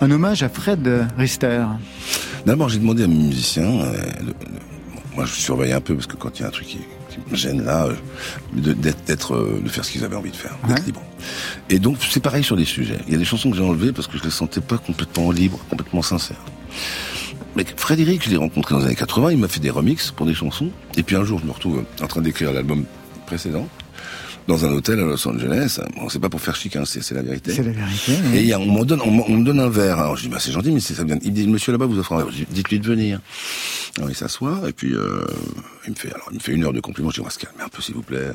[0.00, 1.64] Un hommage à Fred Rister.
[2.46, 3.64] D'abord, j'ai demandé à mes musiciens.
[3.80, 3.92] euh,
[5.16, 6.78] moi, je surveille un peu parce que quand il y a un truc qui,
[7.24, 7.94] qui me gêne là, euh,
[8.54, 8.72] de,
[9.06, 10.86] d'être, euh, de faire ce qu'ils avaient envie de faire, d'être Ouais.
[10.86, 11.02] libre.
[11.70, 12.98] Et donc, c'est pareil sur les sujets.
[13.06, 15.30] Il y a des chansons que j'ai enlevées parce que je les sentais pas complètement
[15.30, 16.44] libres, complètement sincères.
[17.56, 20.26] Mais Frédéric, je l'ai rencontré dans les années 80, il m'a fait des remixes pour
[20.26, 20.70] des chansons.
[20.96, 22.84] Et puis un jour, je me retrouve en train d'écrire l'album
[23.26, 23.66] précédent
[24.46, 25.80] dans un hôtel à Los Angeles.
[25.96, 27.52] Bon, c'est pas pour faire chic, hein, c'est, c'est la vérité.
[27.52, 28.12] C'est la vérité.
[28.34, 29.98] Et il y a, on, m'en donne, on, on me donne un verre.
[29.98, 31.18] Alors je dis, bah, c'est gentil, mais c'est ça bien.
[31.22, 32.32] Il me dit, monsieur là-bas vous offre un verre.
[32.50, 33.20] Dites-lui de venir.
[33.96, 35.24] Alors il s'assoit, et puis euh,
[35.86, 37.10] il me fait alors il me fait une heure de compliments.
[37.10, 38.30] Je dis, on va se calmer un peu, s'il vous plaît.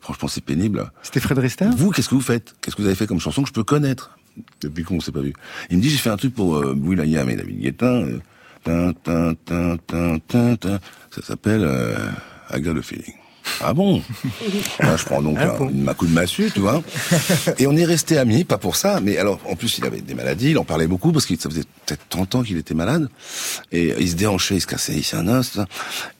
[0.00, 0.90] Franchement, c'est pénible.
[1.02, 2.54] C'était Fred Rister Vous, qu'est-ce que vous faites?
[2.60, 4.16] Qu'est-ce que vous avez fait comme chanson que je peux connaître?
[4.60, 5.32] Depuis qu'on s'est pas vu.
[5.70, 7.86] Il me dit, j'ai fait un truc pour euh, Will.i.am et David Guetta.
[7.86, 8.18] euh,
[8.62, 10.78] tin, tin, tin, tin, tin, tin.
[11.10, 11.96] Ça s'appelle euh,
[12.52, 13.14] I Got a Feeling.
[13.60, 14.02] Ah bon
[14.80, 16.82] Là, Je prends donc Ah un, ma coup de massue, tu vois.
[17.58, 20.14] Et on est resté amis, pas pour ça, mais alors en plus il avait des
[20.14, 23.08] maladies, il en parlait beaucoup parce que ça faisait peut-être 30 ans qu'il était malade.
[23.72, 25.58] Et il se déhanchait, il se cassait ici un os.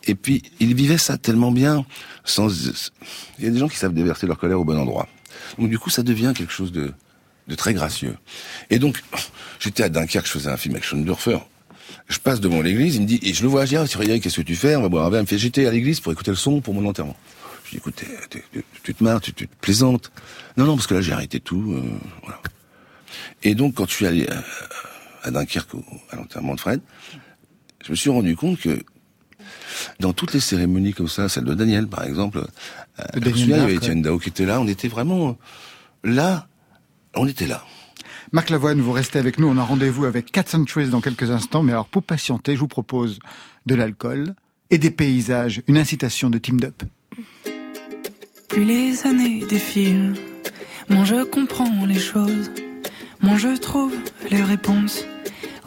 [0.05, 1.85] Et puis il vivait ça tellement bien.
[2.25, 2.49] Sans,
[3.39, 5.09] il y a des gens qui savent déverser leur colère au bon endroit.
[5.59, 6.93] Donc du coup ça devient quelque chose de,
[7.49, 8.17] de très gracieux.
[8.71, 9.03] Et donc
[9.61, 11.39] j'étais à Dunkerque, je faisais un film avec Schoendorfer.
[12.09, 14.21] Je passe devant l'église, il me dit, et je le vois, je dis, ah, Cyril,
[14.21, 14.77] qu'est-ce que tu fais?
[14.77, 15.21] On va boire un verre.
[15.21, 17.17] Il me fait, j'étais à l'église pour écouter le son pour mon enterrement.
[17.65, 18.05] Je dis, écoute,
[18.85, 20.13] tu te marres, tu, te plaisantes.
[20.57, 21.73] Non, non, parce que là, j'ai arrêté tout.
[21.73, 21.83] euh,
[22.23, 22.41] voilà.
[23.43, 24.41] Et donc, quand je suis allé euh,
[25.25, 25.75] à Dunkerque
[26.11, 26.81] à l'enterrement de Fred,
[27.85, 28.83] je me suis rendu compte que
[30.01, 33.61] dans toutes les cérémonies comme ça, celle de Daniel, par exemple, euh, Daniel souviens, il
[33.61, 35.33] y avait Dark, Étienne Dao qui était là, on était vraiment euh,
[36.13, 36.49] là,
[37.15, 37.65] on était là.
[38.37, 39.49] Marc Lavoine, vous restez avec nous.
[39.49, 41.63] On a rendez-vous avec Cat Centuries dans quelques instants.
[41.63, 43.19] Mais alors, pour patienter, je vous propose
[43.65, 44.35] de l'alcool
[44.69, 45.63] et des paysages.
[45.69, 46.83] Une incitation de Team Up.
[48.51, 50.13] Plus les années défilent,
[50.91, 52.51] moins je comprends les choses,
[53.23, 53.95] moins je trouve
[54.31, 55.07] les réponses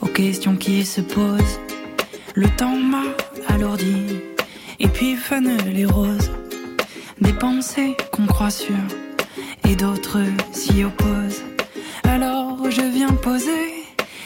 [0.02, 1.60] aux questions qui se posent.
[2.36, 3.06] Le temps m'a
[3.48, 3.96] alourdi,
[4.80, 6.30] et puis fanent les roses,
[7.20, 8.76] des pensées qu'on croit sûres,
[9.68, 11.29] et d'autres s'y opposent.
[12.70, 13.84] Je viens poser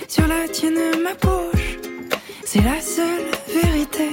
[0.09, 1.77] sur la tienne ma bouche,
[2.43, 4.09] c'est la seule vérité,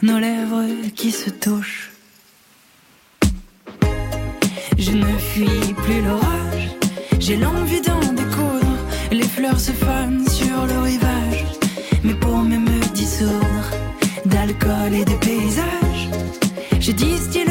[0.00, 0.64] nos lèvres
[0.96, 1.90] qui se touchent.
[4.78, 6.70] Je ne fuis plus l'orage,
[7.20, 8.78] j'ai l'envie d'en découdre.
[9.10, 11.44] Les fleurs se fanent sur le rivage,
[12.04, 13.70] mais pour me, me dissoudre
[14.24, 16.08] d'alcool et de paysages,
[16.80, 17.41] je distille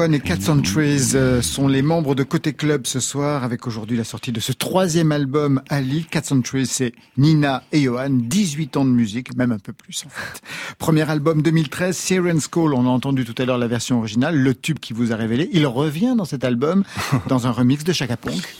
[0.00, 3.98] Lavoine et Cat Centuries euh, sont les membres de Côté Club ce soir avec aujourd'hui
[3.98, 6.06] la sortie de ce troisième album Ali.
[6.10, 10.08] Cat Centuries, c'est Nina et Johan, 18 ans de musique, même un peu plus en
[10.08, 10.40] fait.
[10.78, 14.54] Premier album 2013, Siren's Call, on a entendu tout à l'heure la version originale, le
[14.54, 15.50] tube qui vous a révélé.
[15.52, 16.82] Il revient dans cet album
[17.28, 18.56] dans un remix de Chaka Ponk.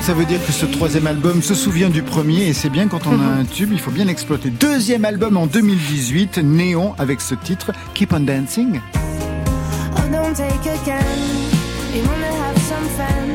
[0.00, 2.88] Donc ça veut dire que ce troisième album se souvient du premier et c'est bien
[2.88, 4.48] quand on a un tube, il faut bien l'exploiter.
[4.48, 8.80] Deuxième album en 2018, Néon avec ce titre, Keep on Dancing.
[8.94, 11.04] Oh, don't take a can.
[11.92, 13.29] We wanna have some fun.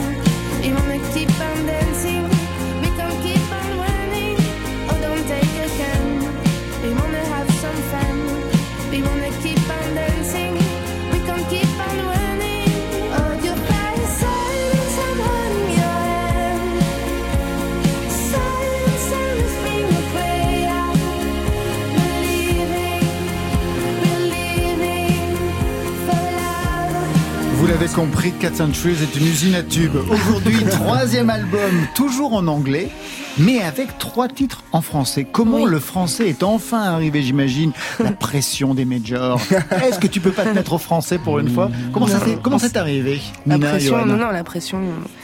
[27.78, 29.98] L'avez compris, Cats and Trees est une usine à tubes.
[30.10, 32.90] Aujourd'hui, troisième album, toujours en anglais,
[33.38, 35.26] mais avec trois titres en français.
[35.30, 35.70] Comment Oui.
[35.70, 39.40] le français est enfin arrivé, j'imagine La pression des majors.
[39.86, 41.70] Est-ce que tu peux pas te mettre au français pour une fois?
[41.94, 44.80] Comment ça s'est- comment c'est arrivé La Nina, pression, non, non, la pression,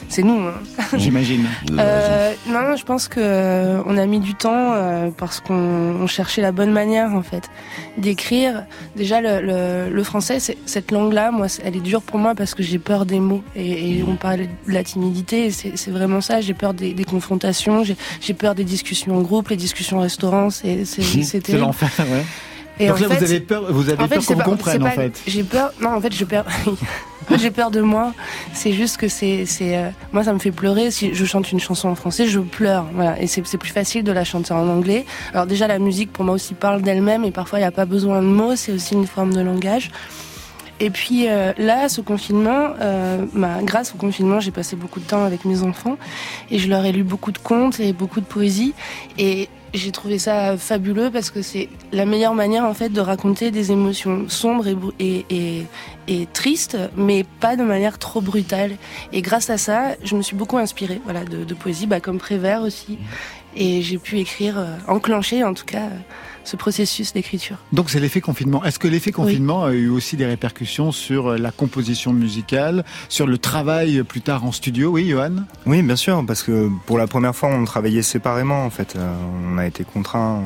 [0.09, 0.39] c'est nous.
[0.47, 0.53] hein.
[0.97, 1.45] J'imagine.
[1.79, 5.53] Euh, non, non, je pense que euh, on a mis du temps euh, parce qu'on
[5.55, 7.49] on cherchait la bonne manière en fait
[7.97, 8.63] d'écrire.
[8.95, 12.63] Déjà, le, le, le français, cette langue-là, moi, elle est dure pour moi parce que
[12.63, 13.43] j'ai peur des mots.
[13.55, 16.41] Et, et on parlait de la timidité, c'est vraiment ça.
[16.41, 20.01] J'ai peur des, des confrontations, j'ai j'ai peur des discussions en groupe, les discussions au
[20.01, 20.83] restaurant, c'est
[21.43, 21.59] terrible.
[21.65, 22.23] l'enfer, ouais.
[22.79, 24.45] Et Donc en là, vous avez peur, vous avez en fait, peur c'est qu'on pas-
[24.45, 25.21] comprenne, en fait.
[25.27, 25.71] J'ai peur.
[25.81, 26.45] Non, en fait, j'ai peur.
[27.39, 28.13] j'ai peur de moi.
[28.53, 30.89] C'est juste que c'est, c'est, euh, moi, ça me fait pleurer.
[30.89, 32.85] Si je chante une chanson en français, je pleure.
[32.95, 33.21] Voilà.
[33.21, 35.05] Et c'est plus facile de la chanter en anglais.
[35.33, 37.85] Alors déjà, la musique pour moi aussi parle d'elle-même et parfois il n'y a pas
[37.85, 38.55] besoin de mots.
[38.55, 39.91] C'est aussi une forme de langage.
[40.81, 45.05] Et puis euh, là, ce confinement, euh, bah, grâce au confinement, j'ai passé beaucoup de
[45.05, 45.95] temps avec mes enfants
[46.49, 48.73] et je leur ai lu beaucoup de contes et beaucoup de poésie.
[49.19, 53.51] Et j'ai trouvé ça fabuleux parce que c'est la meilleure manière en fait de raconter
[53.51, 54.65] des émotions sombres
[54.99, 55.67] et, et,
[56.07, 58.71] et tristes, mais pas de manière trop brutale.
[59.13, 62.17] Et grâce à ça, je me suis beaucoup inspirée voilà, de, de poésie, bah, comme
[62.17, 62.97] Prévert aussi.
[63.55, 65.97] Et j'ai pu écrire, euh, enclencher en tout cas, euh,
[66.43, 67.57] ce processus d'écriture.
[67.73, 68.63] Donc c'est l'effet confinement.
[68.63, 73.27] Est-ce que l'effet confinement a eu aussi des répercussions sur euh, la composition musicale, sur
[73.27, 74.91] le travail plus tard en studio?
[74.91, 75.43] Oui, Johan?
[75.65, 78.65] Oui, bien sûr, parce que pour la première fois, on travaillait séparément.
[78.65, 78.97] En fait,
[79.53, 80.41] on a été contraints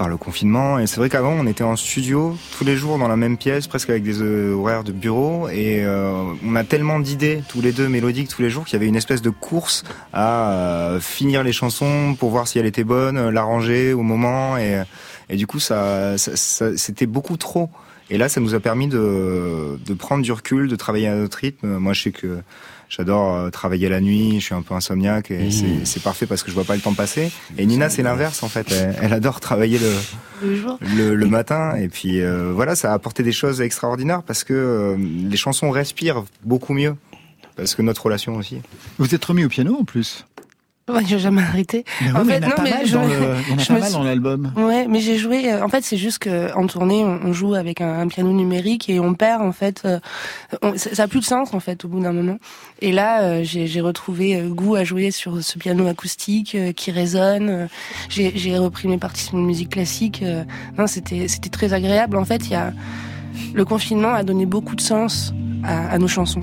[0.00, 0.78] par le confinement.
[0.78, 3.66] Et c'est vrai qu'avant, on était en studio tous les jours dans la même pièce,
[3.66, 5.50] presque avec des euh, horaires de bureau.
[5.50, 8.76] Et euh, on a tellement d'idées tous les deux mélodiques tous les jours qu'il y
[8.76, 9.84] avait une espèce de course
[10.14, 14.56] à euh, finir les chansons pour voir si elle était bonne, euh, l'arranger au moment.
[14.56, 14.82] Et,
[15.28, 17.68] et du coup, ça, ça- ça- c'était beaucoup trop.
[18.08, 21.36] Et là, ça nous a permis de, de prendre du recul, de travailler à notre
[21.36, 21.76] rythme.
[21.76, 22.38] Moi, je sais que
[22.90, 26.42] j'adore euh, travailler la nuit, je suis un peu insomniaque et c'est- c'est parfait parce
[26.42, 27.32] que je vois pas le temps passer.
[27.56, 28.70] Et Nina, c'est l'inverse en fait.
[28.70, 29.92] Elle, elle adore travailler le,
[30.48, 30.78] Le jour.
[30.96, 31.76] le, le matin.
[31.76, 35.70] Et puis euh, voilà, ça a apporté des choses extraordinaires parce que euh, les chansons
[35.70, 36.94] respirent beaucoup mieux.
[37.56, 38.60] Parce que notre relation aussi.
[38.98, 40.26] Vous êtes remis au piano en plus?
[40.94, 41.84] Ouais, j'ai jamais arrêté.
[42.02, 43.02] Mais En oui, mais fait, il y en a non, pas mais mal je- dans
[43.04, 44.52] le- il y en a pas mal suis- dans l'album.
[44.56, 45.52] Ouais, mais j'ai joué.
[45.60, 48.98] en fait, c'est juste que en tournée, on, joue avec un, un piano numérique et
[49.00, 49.82] on perd en fait.
[49.84, 49.98] euh,
[50.62, 52.38] on- ça a plus de sens en fait au bout d'un moment.
[52.80, 57.68] Et là, euh, j'ai retrouvé euh, goût à jouer sur ce piano acoustique qui résonne.
[58.08, 60.22] J'ai repris mes partitions de musique classique.
[60.78, 62.16] non, c'était c'était très agréable.
[62.16, 62.72] En fait, il y a
[63.54, 65.32] le confinement a donné beaucoup de sens
[65.64, 66.42] à, à nos chansons.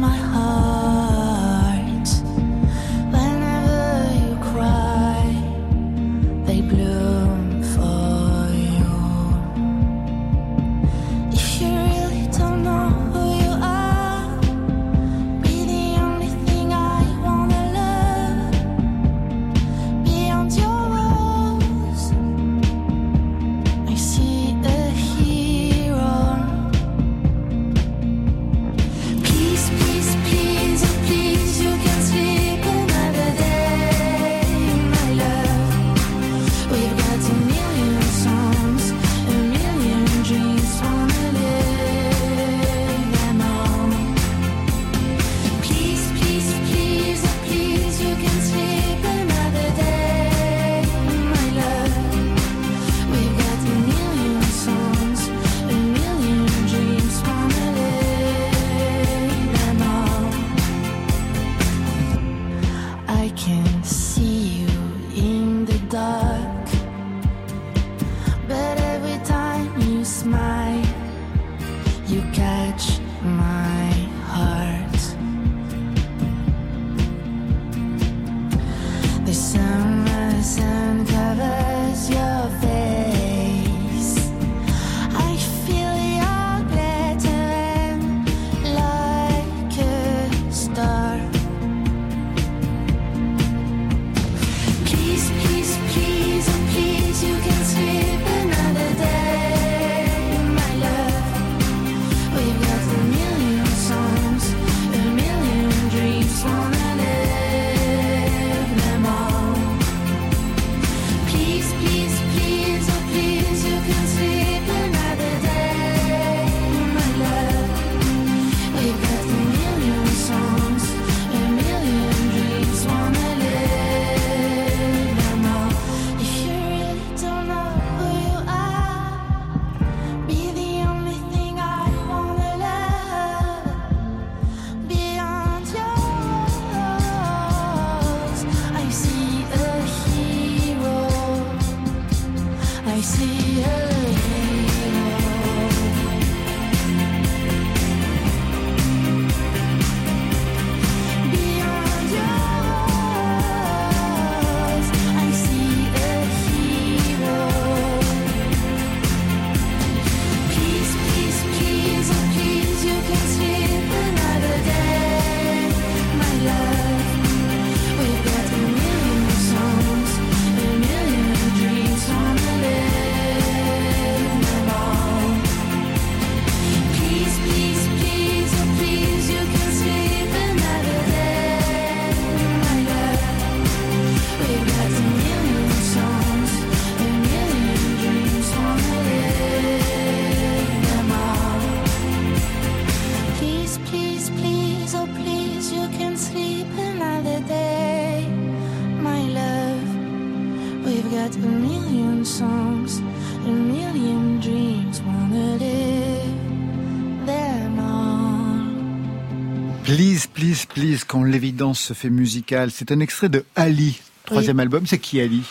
[201.21, 202.99] got a million songs,
[203.45, 209.83] a million dreams, wanna live them all.
[209.83, 212.71] Please, please, please, quand l'évidence se fait musicale.
[212.71, 214.87] C'est un extrait de Ali, troisième album.
[214.87, 215.43] C'est qui Ali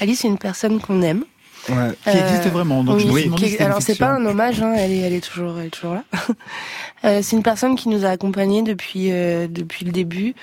[0.00, 1.24] Alice, c'est une personne qu'on aime.
[1.68, 1.90] Ouais.
[2.04, 2.84] Qui existe vraiment.
[2.84, 5.66] Donc oui, qui- alors c'est pas un hommage, hein, elle, est, elle est toujours, elle
[5.66, 6.04] est toujours là.
[7.02, 10.34] Euh, c'est une personne qui nous a accompagnés depuis euh, depuis le début,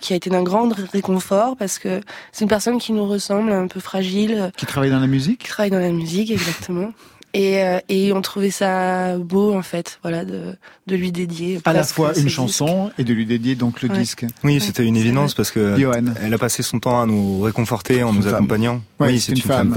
[0.00, 2.00] qui a été d'un grand réconfort parce que
[2.32, 5.48] c'est une personne qui nous ressemble, un peu fragile, Qui travaille dans la musique qui
[5.48, 6.92] travaille dans la musique exactement.
[7.34, 10.56] Et, euh, et on trouvait ça beau en fait, voilà, de,
[10.86, 12.28] de lui dédier À la fois une disque.
[12.36, 13.98] chanson et de lui dédier donc le Ouais.
[13.98, 14.24] disque.
[14.44, 16.04] Oui, c'était une évidence parce que Johan.
[16.22, 18.34] elle a passé son temps à nous réconforter en nous femme.
[18.34, 18.80] accompagnant.
[18.98, 19.74] Ouais, oui, c'est une femme.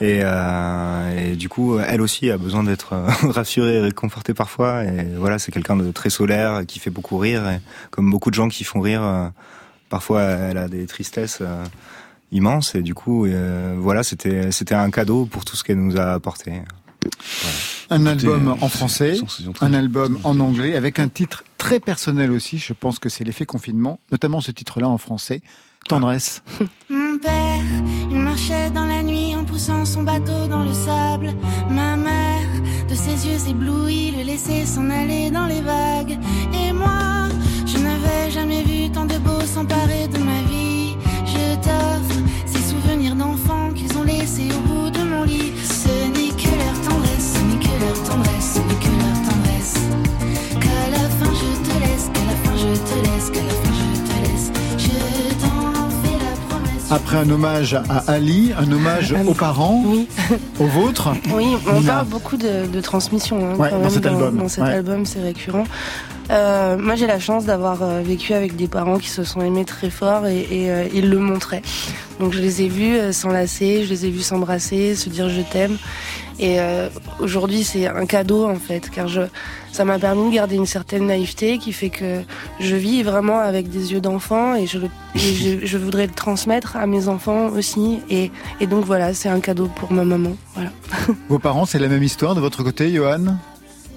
[0.00, 4.84] Et, euh, et du coup, elle aussi a besoin d'être euh, rassurée et réconfortée parfois.
[4.84, 7.48] Et voilà, c'est quelqu'un de très solaire, qui fait beaucoup rire.
[7.48, 9.28] Et comme beaucoup de gens qui font rire, euh,
[9.90, 11.64] parfois elle a des tristesses euh,
[12.32, 12.74] immenses.
[12.74, 16.12] Et du coup, euh, voilà, c'était c'était un cadeau pour tout ce qu'elle nous a
[16.14, 16.52] apporté.
[17.90, 22.30] Un album en français, c'est- c'est- un album en anglais, avec un titre très personnel
[22.32, 22.58] aussi.
[22.58, 25.40] Je pense que c'est l'effet confinement, notamment ce titre-là en français,
[25.88, 26.42] Tendresse.
[26.90, 27.62] Mon père,
[28.10, 31.32] il marchait dans la nuit en poussant son bateau dans le sable.
[31.70, 32.48] Ma mère,
[32.88, 36.18] de ses yeux éblouis, le laissait s'en aller dans les vagues.
[36.52, 37.28] Et moi,
[37.66, 40.96] je n'avais jamais vu tant de beau s'emparer de ma vie.
[41.24, 45.52] Je t'offre ces souvenirs d'enfants qu'ils ont laissés au bout de mon lit.
[56.90, 60.06] Après un hommage à Ali, un hommage aux parents, Oui.
[60.60, 61.08] aux vôtres.
[61.34, 63.38] Oui, on parle beaucoup de, de transmission.
[63.38, 64.70] hein, Ouais, dans cet album, Dans cet ouais.
[64.74, 65.64] album, c'est récurrent.
[66.30, 69.64] Euh, moi, j'ai la chance d'avoir euh, vécu avec des parents qui se sont aimés
[69.64, 71.62] très fort et, et, euh, ils le montraient.
[72.18, 75.76] Donc, je les ai vus s'enlacer, je les ai vus s'embrasser, se dire je t'aime.
[76.38, 76.58] Et
[77.18, 79.22] aujourd'hui, c'est un cadeau en fait, car je,
[79.72, 82.20] ça m'a permis de garder une certaine naïveté qui fait que
[82.60, 86.12] je vis vraiment avec des yeux d'enfant et, je, le- et je, je voudrais le
[86.12, 88.00] transmettre à mes enfants aussi.
[88.10, 90.36] Et, et donc voilà, c'est un cadeau pour ma maman.
[90.54, 90.70] Voilà.
[91.30, 93.36] Vos parents, c'est la même histoire de votre côté, Johan?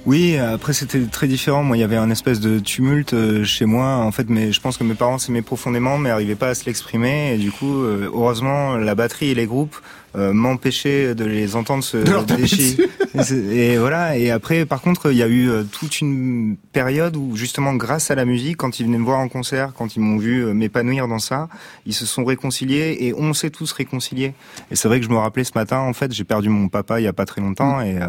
[0.05, 1.61] Oui, après c'était très différent.
[1.61, 3.97] Moi, il y avait un espèce de tumulte euh, chez moi.
[3.97, 6.65] En fait, mais je pense que mes parents s'aimaient profondément, mais n'arrivaient pas à se
[6.65, 7.33] l'exprimer.
[7.33, 9.75] Et du coup, euh, heureusement, la batterie et les groupes
[10.15, 12.89] euh, m'empêchaient de les entendre se déchirer.
[13.13, 14.17] Et, et voilà.
[14.17, 18.09] Et après, par contre, il y a eu euh, toute une période où, justement, grâce
[18.09, 21.07] à la musique, quand ils venaient me voir en concert, quand ils m'ont vu m'épanouir
[21.07, 21.49] dans ça,
[21.85, 24.33] ils se sont réconciliés et on s'est tous réconciliés.
[24.71, 26.99] Et c'est vrai que je me rappelais ce matin, en fait, j'ai perdu mon papa
[26.99, 28.07] il y a pas très longtemps et euh,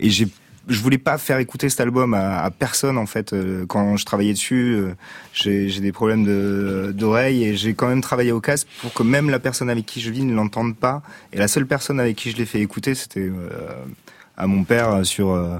[0.00, 0.26] et j'ai
[0.68, 3.32] je voulais pas faire écouter cet album à, à personne en fait.
[3.32, 4.94] Euh, quand je travaillais dessus euh,
[5.32, 9.30] j'ai des problèmes de d'oreille et j'ai quand même travaillé au casque pour que même
[9.30, 11.02] la personne avec qui je vis ne l'entende pas.
[11.32, 13.48] Et la seule personne avec qui je l'ai fait écouter c'était euh,
[14.36, 15.58] à mon père sur euh,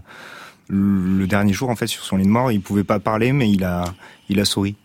[0.69, 2.53] le le dernier jour en fait sur son lit de mort.
[2.53, 3.85] Il pouvait pas parler mais il a
[4.29, 4.77] il a souri.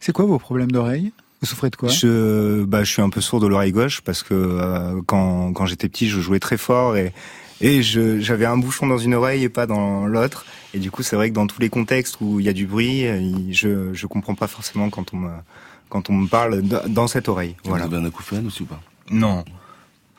[0.00, 1.12] C'est quoi vos problèmes d'oreille?
[1.40, 1.90] Vous souffrez de quoi?
[1.90, 5.66] Je, bah, je suis un peu sourd de l'oreille gauche parce que euh, quand, quand
[5.66, 7.12] j'étais petit, je jouais très fort et,
[7.60, 10.44] et je, j'avais un bouchon dans une oreille et pas dans l'autre.
[10.74, 12.66] Et du coup, c'est vrai que dans tous les contextes où il y a du
[12.66, 13.04] bruit,
[13.52, 15.30] je, je comprends pas forcément quand on me,
[15.88, 17.54] quand on me parle dans cette oreille.
[17.64, 17.84] Voilà.
[17.84, 17.86] Voilà.
[17.86, 18.80] Vous avez un acouphène aussi ou pas?
[19.10, 19.44] Non.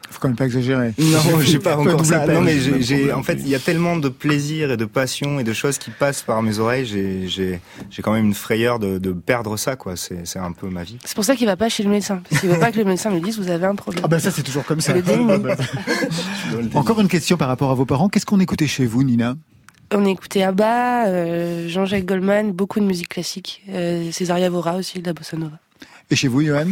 [0.09, 0.93] Faut quand même pas exagérer.
[0.97, 2.19] Non, j'ai pas encore ça.
[2.19, 2.35] peine.
[2.35, 5.43] Non, mais j'ai, en fait, il y a tellement de plaisir et de passion et
[5.43, 6.85] de choses qui passent par mes oreilles.
[6.85, 9.95] J'ai, j'ai, j'ai quand même une frayeur de, de perdre ça, quoi.
[9.95, 10.97] C'est, c'est un peu ma vie.
[11.03, 12.21] C'est pour ça qu'il va pas chez le médecin.
[12.29, 14.03] Parce qu'il veut pas que le médecin lui dise vous avez un problème.
[14.05, 14.93] Ah ben ça c'est toujours comme ça.
[14.93, 15.25] Le déni.
[16.75, 18.09] Encore une question par rapport à vos parents.
[18.09, 19.35] Qu'est-ce qu'on écoutait chez vous, Nina?
[19.93, 25.05] On écoutait Abba, euh, Jean-Jacques Goldman, beaucoup de musique classique, euh, Césaria Vora aussi, de
[25.05, 25.59] la bossa nova.
[26.09, 26.67] Et chez vous, Johan?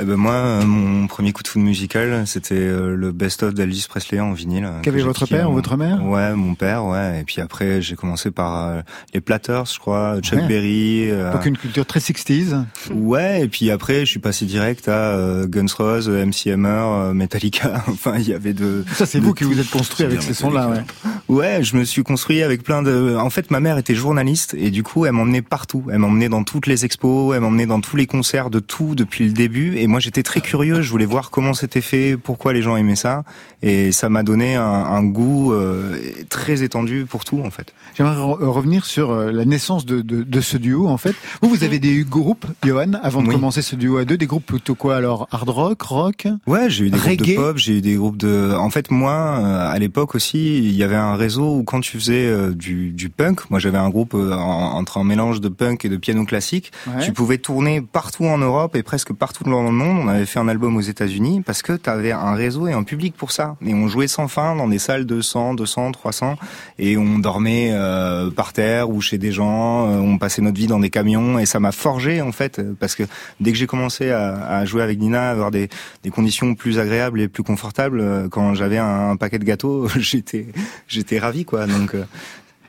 [0.00, 3.86] Eh ben moi, euh, mon premier coup de foudre musical, c'était euh, le best-of d'Elvis
[3.88, 4.64] Presley en vinyle.
[4.64, 6.02] euh, Qu'avait votre père ou votre mère?
[6.06, 7.20] Ouais, mon père, ouais.
[7.20, 8.80] Et puis après, j'ai commencé par euh,
[9.12, 10.46] les Platters, je crois, Chuck Ouais.
[10.48, 11.10] Berry.
[11.10, 12.64] euh, Donc une culture très 60s.
[12.94, 17.12] Ouais, et puis après, je suis passé direct à euh, Guns Roses, MC Hammer, euh,
[17.12, 17.82] Metallica.
[17.88, 18.84] enfin, il y avait de.
[18.94, 20.68] Ça c'est de vous qui vous êtes construit avec ces sons-là.
[20.68, 20.80] Ouais.
[21.28, 23.16] Ouais, je me suis construit avec plein de.
[23.16, 25.84] En fait, ma mère était journaliste et du coup, elle m'emmenait partout.
[25.92, 29.26] Elle m'emmenait dans toutes les expos, elle m'emmenait dans tous les concerts de tout depuis
[29.26, 29.76] le début.
[29.76, 30.80] Et moi, j'étais très curieux.
[30.82, 33.24] Je voulais voir comment c'était fait, pourquoi les gens aimaient ça,
[33.62, 37.74] et ça m'a donné un, un goût euh, très étendu pour tout, en fait.
[37.96, 41.14] J'aimerais re- revenir sur euh, la naissance de, de, de ce duo en fait.
[41.42, 43.34] Vous, vous avez des groupes, Johan, avant de Oui.
[43.34, 45.26] commencer ce duo à deux, des groupes plutôt quoi alors?
[45.32, 46.26] Hard rock, rock?
[46.46, 47.26] Ouais, j'ai eu des groupes Reggae?
[47.32, 48.54] de pop, j'ai eu des groupes de.
[48.56, 51.98] En fait, moi, euh, à l'époque aussi, il y avait un réseau où quand tu
[51.98, 55.48] faisais euh, du, du punk, moi j'avais un groupe euh, en- entre un mélange de
[55.48, 56.70] punk et de piano classique.
[56.86, 57.02] Ouais.
[57.04, 59.98] Tu pouvais tourner partout en Europe et presque partout dans monde.
[60.04, 62.82] On avait fait un album aux États-Unis parce que tu avais un réseau et un
[62.82, 63.56] public pour ça.
[63.64, 66.36] Et on jouait sans fin dans des salles de 100, 200, 300
[66.78, 69.88] et on dormait euh, par terre ou chez des gens.
[69.88, 72.94] euh, on passait notre vie dans des camions et ça m'a forgé en fait parce
[72.94, 73.04] que
[73.40, 75.68] dès que j'ai commencé à, à jouer avec Nina, à avoir des,
[76.02, 79.88] des conditions plus agréables et plus confortables, euh, quand j'avais un, un paquet de gâteaux,
[79.98, 80.46] j'étais
[80.88, 81.66] j'étais ravi quoi.
[81.66, 82.04] Donc euh,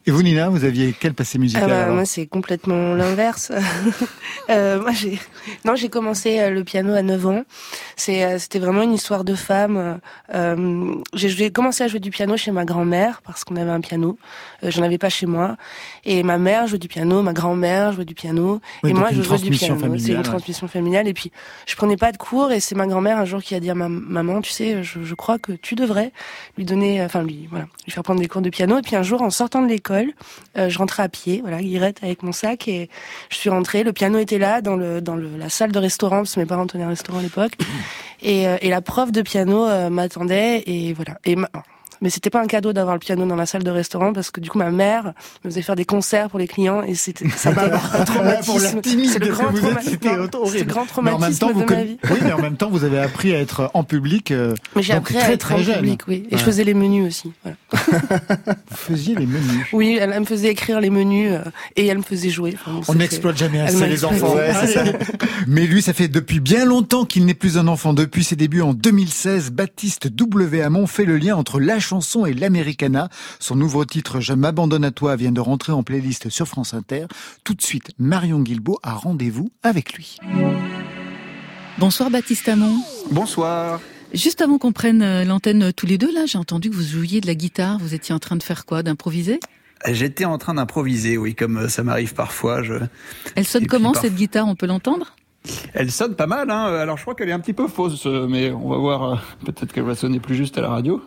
[0.07, 3.51] Et vous, Nina, vous aviez quel passé musical Ah bah, moi, c'est complètement l'inverse.
[4.49, 5.19] euh, moi, j'ai
[5.65, 7.43] non, j'ai commencé euh, le piano à 9 ans.
[7.95, 9.99] C'est euh, c'était vraiment une histoire de femme.
[10.33, 14.17] Euh, j'ai commencé à jouer du piano chez ma grand-mère parce qu'on avait un piano.
[14.63, 15.57] Euh, J'en avais pas chez moi.
[16.03, 19.21] Et ma mère jouait du piano, ma grand-mère jouait du piano, Oui, et moi je
[19.21, 19.77] jouais du piano.
[19.99, 21.07] C'est une transmission familiale.
[21.07, 21.31] Et puis
[21.67, 23.75] je prenais pas de cours et c'est ma grand-mère un jour qui a dit à
[23.75, 26.11] ma maman, tu sais, je, je crois que tu devrais
[26.57, 28.79] lui donner, enfin lui, voilà, lui faire prendre des cours de piano.
[28.79, 31.99] Et puis un jour, en sortant de l'école, euh, je rentrais à pied, voilà, guirette
[32.03, 32.89] avec mon sac et
[33.29, 33.83] je suis rentrée.
[33.83, 36.45] Le piano était là dans le dans le, la salle de restaurant parce que mes
[36.45, 37.53] parents tenaient un restaurant à l'époque.
[38.21, 41.17] Et, euh, et la prof de piano euh, m'attendait et voilà.
[41.25, 41.35] Et
[42.01, 44.39] mais c'était pas un cadeau d'avoir le piano dans la salle de restaurant parce que
[44.41, 47.49] du coup ma mère me faisait faire des concerts pour les clients et c'était ça
[47.49, 48.45] a été un traumatisme.
[48.51, 50.51] Pour la timide C'est le grand vous êtes, trauma- c'était non, horrible.
[50.57, 51.97] c'est le grand traumatisme de ma vie.
[52.09, 54.31] Oui, mais en même temps, vous avez appris à être en public.
[54.31, 55.75] euh, Mais j'ai appris très, à être très en jeune.
[55.75, 56.27] public, oui.
[56.31, 57.31] Et je faisais les menus aussi.
[57.71, 59.65] Vous faisiez les menus.
[59.73, 61.39] Oui, elle, me faisait écrire les menus euh,
[61.75, 62.55] et elle me faisait jouer.
[62.87, 64.35] On n'exploite jamais assez m'a les enfants.
[65.47, 67.93] Mais lui, ça fait depuis bien longtemps qu'il n'est plus un enfant.
[67.93, 70.61] Depuis ses débuts en 2016, Baptiste W.
[70.61, 73.09] Hamon fait le lien entre la chanson et l'americana.
[73.39, 77.07] Son nouveau titre Je m'abandonne à toi vient de rentrer en playlist sur France Inter.
[77.43, 80.17] Tout de suite, Marion Guilbault a rendez-vous avec lui.
[81.77, 82.77] Bonsoir Baptiste Amon.
[83.11, 83.81] Bonsoir.
[84.13, 87.19] Juste avant qu'on prenne euh, l'antenne tous les deux, là, j'ai entendu que vous jouiez
[87.19, 87.77] de la guitare.
[87.79, 88.83] Vous étiez en train de faire quoi?
[88.83, 89.41] D'improviser?
[89.85, 92.63] J'étais en train d'improviser, oui, comme euh, ça m'arrive parfois.
[92.63, 92.75] Je...
[93.35, 94.47] Elle sonne comment parf- cette guitare?
[94.47, 95.15] On peut l'entendre?
[95.73, 96.65] Elle sonne pas mal, hein.
[96.65, 99.23] Alors je crois qu'elle est un petit peu fausse, euh, mais on va voir.
[99.43, 101.01] Peut-être qu'elle va sonner plus juste à la radio.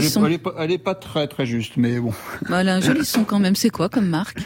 [0.00, 0.26] Joli elle, est, son.
[0.26, 2.12] elle est pas, elle est pas très très juste, mais bon.
[2.48, 3.56] Bah, Elle a un joli son quand même.
[3.56, 4.40] C'est quoi comme marque?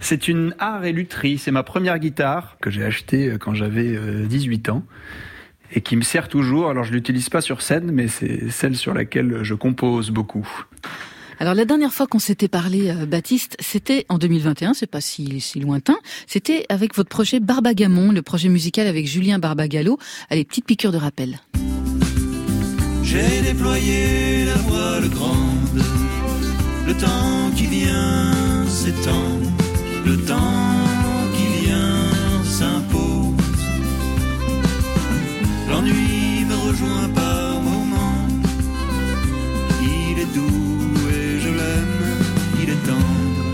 [0.00, 1.38] C'est une art et lutherie.
[1.38, 4.82] C'est ma première guitare que j'ai achetée euh, quand j'avais euh, 18 ans
[5.72, 6.70] et qui me sert toujours.
[6.70, 10.46] Alors je l'utilise pas sur scène, mais c'est celle sur laquelle je compose beaucoup.
[11.40, 15.40] Alors la dernière fois qu'on s'était parlé, euh, Baptiste, c'était en 2021, c'est pas si,
[15.40, 19.98] si lointain, c'était avec votre projet Barbagamon, le projet musical avec Julien Barbagallo.
[20.30, 21.40] Allez, petite piqûre de rappel.
[23.14, 25.84] J'ai déployé la voile grande.
[26.84, 29.38] Le temps qui vient s'étend.
[30.04, 30.82] Le temps
[31.36, 33.36] qui vient s'impose.
[35.70, 38.26] L'ennui me rejoint par moments.
[39.80, 42.00] Il est doux et je l'aime.
[42.64, 43.46] Il est tendre.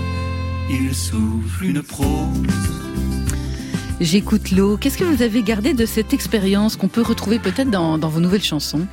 [0.70, 2.46] Il souffle une prose.
[4.00, 4.78] J'écoute l'eau.
[4.78, 8.20] Qu'est-ce que vous avez gardé de cette expérience qu'on peut retrouver peut-être dans, dans vos
[8.20, 8.86] nouvelles chansons?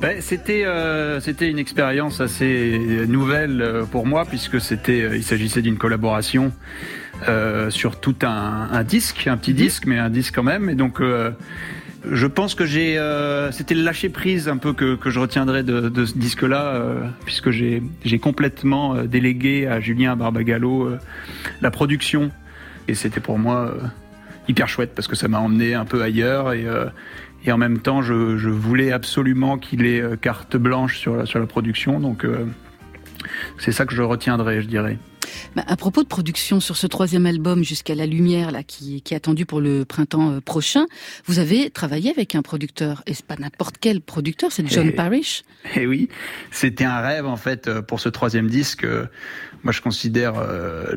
[0.00, 5.24] Ben, c'était euh, c'était une expérience assez nouvelle euh, pour moi puisque c'était euh, il
[5.24, 6.52] s'agissait d'une collaboration
[7.28, 10.70] euh, sur tout un, un disque, un petit disque mais un disque quand même.
[10.70, 11.32] Et donc euh,
[12.08, 15.64] je pense que j'ai euh, c'était le lâcher prise un peu que, que je retiendrai
[15.64, 16.80] de, de ce disque là
[17.24, 20.98] puisque j'ai j'ai complètement euh, délégué à Julien Barbagallo euh,
[21.60, 22.30] la production.
[22.86, 23.86] Et c'était pour moi euh,
[24.48, 26.86] hyper chouette parce que ça m'a emmené un peu ailleurs et, euh,
[27.48, 28.12] en même temps, je,
[28.48, 31.98] voulais absolument qu'il ait euh, carte blanche sur la, sur la production.
[32.00, 32.46] Donc, euh,
[33.58, 34.98] c'est ça que je retiendrai, je dirais.
[35.56, 39.14] Bah, à propos de production sur ce troisième album Jusqu'à la lumière là qui, qui
[39.14, 40.86] est attendu pour le printemps euh, prochain,
[41.26, 44.92] vous avez travaillé avec un producteur et c'est pas n'importe quel producteur, c'est John Et-
[44.92, 45.42] Parrish.
[45.76, 46.08] Et oui,
[46.50, 48.84] c'était un rêve en fait euh, pour ce troisième disque.
[48.84, 49.06] Euh,
[49.64, 50.34] Moi, je considère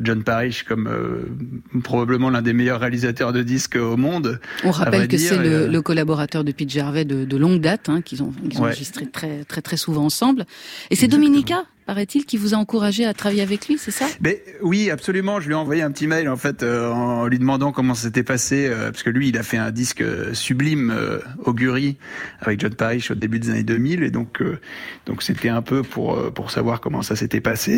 [0.02, 4.40] John Parrish comme euh, probablement l'un des meilleurs réalisateurs de disques au monde.
[4.64, 8.02] On rappelle que c'est le, le collaborateur de Pete Gervais de, de longue date, hein,
[8.02, 8.68] qu'ils ont, ont Ouais.
[8.68, 10.46] enregistré très, très très souvent ensemble.
[10.90, 14.06] Et c'est Dominica, paraît-il, qui vous a encouragé à travailler avec lui, c'est ça?
[14.20, 15.40] Mais oui, absolument.
[15.40, 18.02] Je lui ai envoyé un petit mail en fait euh, en lui demandant comment ça
[18.02, 21.96] s'était passé euh, parce que lui, il a fait un disque euh, sublime, euh, Augury,
[22.40, 24.58] avec John Parrish au début des années 2000 et donc euh,
[25.06, 27.72] donc c'était un peu pour euh, pour savoir comment ça s'était passé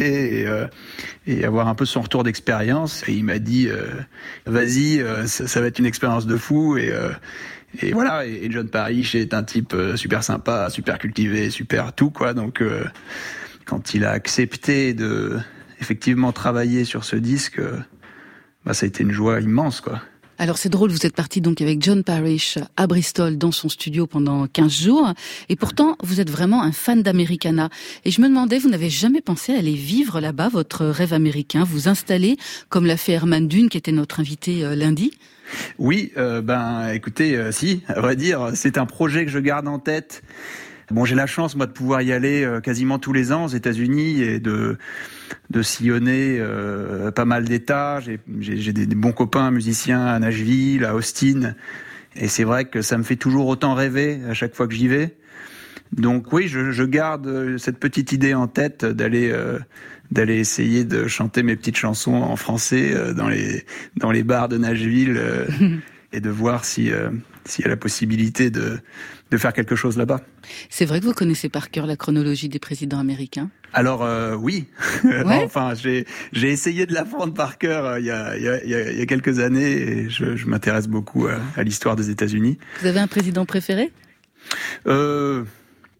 [1.27, 3.03] et et avoir un peu son retour d'expérience.
[3.09, 3.69] Et il m'a dit,
[4.47, 6.93] vas-y, ça, ça va être une expérience de fou et
[7.83, 12.35] et voilà, et John Parrish est un type super sympa, super cultivé, super tout quoi.
[12.35, 12.63] Donc
[13.65, 15.39] quand il a accepté de
[15.81, 17.79] effectivement travailler sur ce disque, euh,
[18.65, 20.01] bah, ça a été une joie immense quoi.
[20.37, 24.09] Alors c'est drôle, vous êtes parti donc avec John Parrish à Bristol dans son studio
[24.09, 25.13] pendant 15 jours
[25.49, 27.69] et pourtant vous êtes vraiment un fan d'Americana.
[28.05, 31.63] Et je me demandais, vous n'avez jamais pensé à aller vivre là-bas votre rêve américain,
[31.63, 32.37] vous installer
[32.69, 35.13] comme l'a fait Herman Dune qui était notre invité euh, lundi?
[35.79, 39.69] Oui, euh, ben écoutez, euh, si, à vrai dire, c'est un projet que je garde
[39.69, 40.23] en tête.
[40.91, 43.49] Bon, j'ai la chance moi de pouvoir y aller euh, quasiment tous les ans aux
[43.49, 44.77] États-Unis et de
[45.51, 48.01] de sillonner euh, pas mal d'États.
[48.01, 51.55] J'ai des, des bons copains musiciens à Nashville, à Austin,
[52.17, 54.89] et c'est vrai que ça me fait toujours autant rêver à chaque fois que j'y
[54.89, 55.17] vais.
[55.93, 59.59] Donc oui, je, je garde euh, cette petite idée en tête d'aller euh,
[60.11, 63.65] d'aller essayer de chanter mes petites chansons en français euh, dans les
[63.97, 65.47] dans les bars de Nashville euh,
[66.13, 67.11] et de voir si euh,
[67.45, 68.79] s'il y a la possibilité de
[69.35, 70.21] de faire quelque chose là-bas.
[70.71, 73.51] C'est vrai que vous connaissez par cœur la chronologie des présidents américains?
[73.73, 74.67] Alors euh, oui,
[75.45, 76.05] enfin j'ai
[76.57, 78.91] essayé de l'apprendre par cœur euh, il y a il y a, il y a-
[78.93, 82.59] il y a quelques années et je, je m'intéresse beaucoup à, à l'histoire des États-Unis.
[82.81, 83.91] Vous avez un président préféré?
[84.87, 85.43] Euh,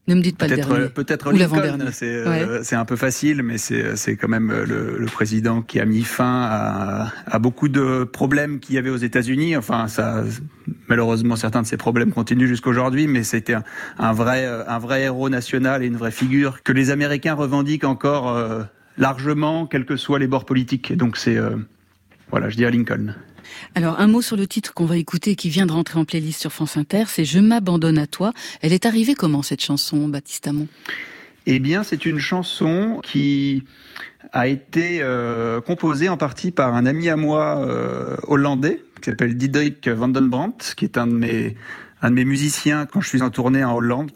[0.07, 2.75] Ne me dites pas le Peut-être euh, peut-être Lincoln, c'est euh, Ouais.
[2.77, 6.43] un peu facile, mais c'est quand même euh, le, le président qui a mis fin
[6.45, 9.57] à, à beaucoup de problèmes qu'il y avait aux États-Unis.
[9.57, 10.23] Enfin, ça
[10.89, 13.57] malheureusement certains de ces problèmes continuent jusqu'aujourd'hui, mais c'était
[13.99, 18.63] un, vrai héros national et une vraie figure que les Américains revendiquent encore euh,
[18.99, 20.97] largement, quels que soient les bords politiques.
[20.97, 21.57] Donc c'est euh,
[22.31, 23.15] voilà, je dis à Lincoln.
[23.75, 26.41] Alors, un mot sur le titre qu'on va écouter qui vient de rentrer en playlist
[26.41, 28.33] sur France Inter, c'est Je m'abandonne à toi.
[28.63, 30.67] Elle est arrivée comment cette chanson, Baptiste Amon
[31.47, 33.65] Eh bien, c'est une chanson qui
[34.33, 39.37] a été euh, composée en partie par un ami à moi euh, hollandais qui s'appelle
[39.37, 41.57] Diederik van den Brandt, qui est un de mes
[42.01, 44.11] un de mes musiciens quand je suis en tournée en Hollande.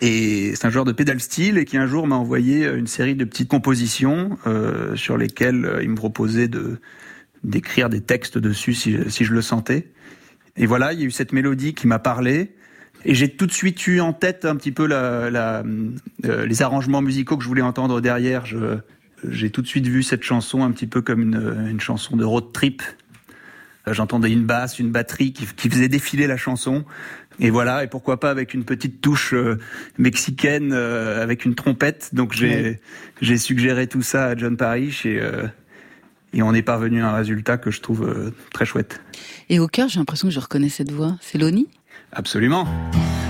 [0.00, 3.14] Et c'est un joueur de pédale style et qui un jour m'a envoyé une série
[3.14, 6.80] de petites compositions euh, sur lesquelles euh, il me proposait de
[7.44, 9.92] d'écrire des textes dessus si, si je le sentais.
[10.56, 12.56] Et voilà, il y a eu cette mélodie qui m'a parlé.
[13.04, 15.62] Et j'ai tout de suite eu en tête un petit peu la, la,
[16.24, 18.44] euh, les arrangements musicaux que je voulais entendre derrière.
[19.28, 22.24] J'ai tout de suite vu cette chanson un petit peu comme une, une chanson de
[22.24, 22.82] road trip.
[23.86, 26.84] Euh, J'entendais une basse, une batterie qui, qui faisait défiler la chanson.
[27.40, 29.58] Et voilà, et pourquoi pas avec une petite touche euh,
[29.96, 32.10] mexicaine, euh, avec une trompette.
[32.12, 32.80] Donc j'ai
[33.22, 33.36] Ouais.
[33.38, 35.20] suggéré tout ça à John Parrish et,
[36.32, 39.00] et on est parvenu à un résultat que je trouve très chouette.
[39.48, 41.16] Et au cœur, j'ai l'impression que je reconnais cette voix.
[41.20, 41.68] C'est Loni?
[42.12, 42.66] Absolument.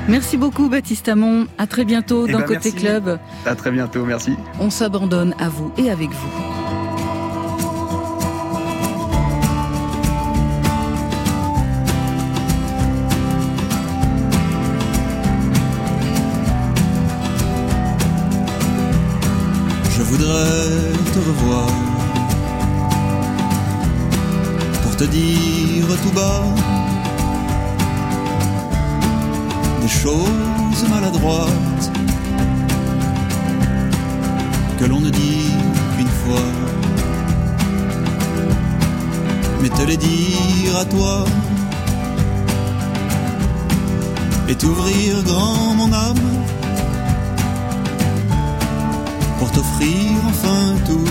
[0.08, 1.46] Merci beaucoup, Baptiste Amon.
[1.58, 2.72] À très bientôt Eh dans ben, Côté merci.
[2.74, 3.18] Club.
[3.44, 4.32] À très bientôt, merci.
[4.60, 6.30] On s'abandonne à vous et avec vous.
[19.96, 21.66] Je voudrais te revoir
[24.82, 26.42] pour te dire tout bas
[29.88, 31.90] des choses maladroites
[34.78, 35.52] que l'on ne dit
[35.96, 36.48] qu'une fois,
[39.62, 41.24] mais te les dire à toi
[44.48, 46.28] et t'ouvrir grand mon âme
[49.38, 51.10] pour t'offrir enfin tout,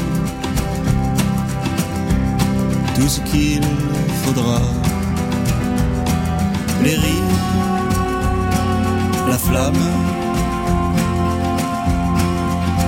[2.96, 3.64] tout ce qu'il
[4.24, 4.62] faudra.
[6.84, 7.77] Les rires,
[9.28, 9.86] la flamme,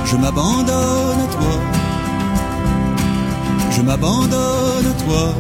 [0.06, 1.56] je m'abandonne à toi,
[3.72, 5.34] je m'abandonne à toi,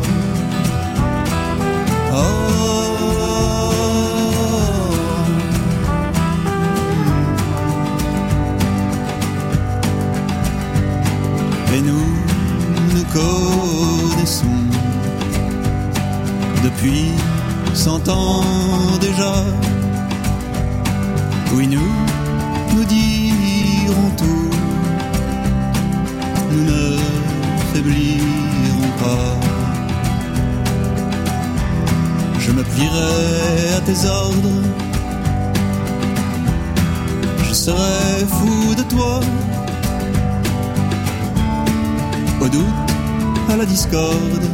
[11.72, 12.08] Et nous
[12.95, 14.47] nous connaissons
[16.64, 17.12] depuis
[17.74, 18.41] cent ans
[19.00, 19.34] déjà.
[21.54, 21.80] Oui, nous
[22.76, 24.50] nous dirons tout,
[26.52, 26.97] nous ne
[27.74, 29.39] faiblirons pas.
[32.39, 32.64] Je me
[33.76, 34.62] à tes ordres,
[37.43, 39.20] je serai fou de toi.
[42.41, 42.91] Au doute,
[43.52, 44.45] à la discorde,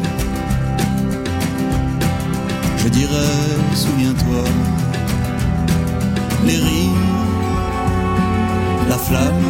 [2.78, 3.36] je dirais,
[3.76, 4.44] souviens-toi,
[6.46, 6.92] les rires,
[8.90, 9.46] la flamme,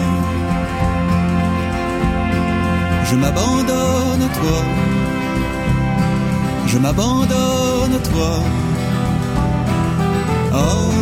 [3.09, 4.59] je m'abandonne à toi,
[6.67, 8.31] je m'abandonne à toi.
[10.53, 10.95] Oh.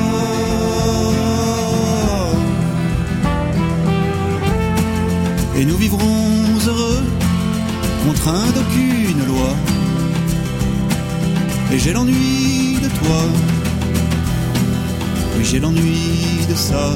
[5.56, 6.26] Et nous vivrons
[6.68, 7.04] heureux,
[8.06, 9.50] contraints d'aucune loi.
[11.72, 13.53] Et j'ai l'ennui de toi.
[15.36, 16.96] Oui, j'ai l'ennui de ça.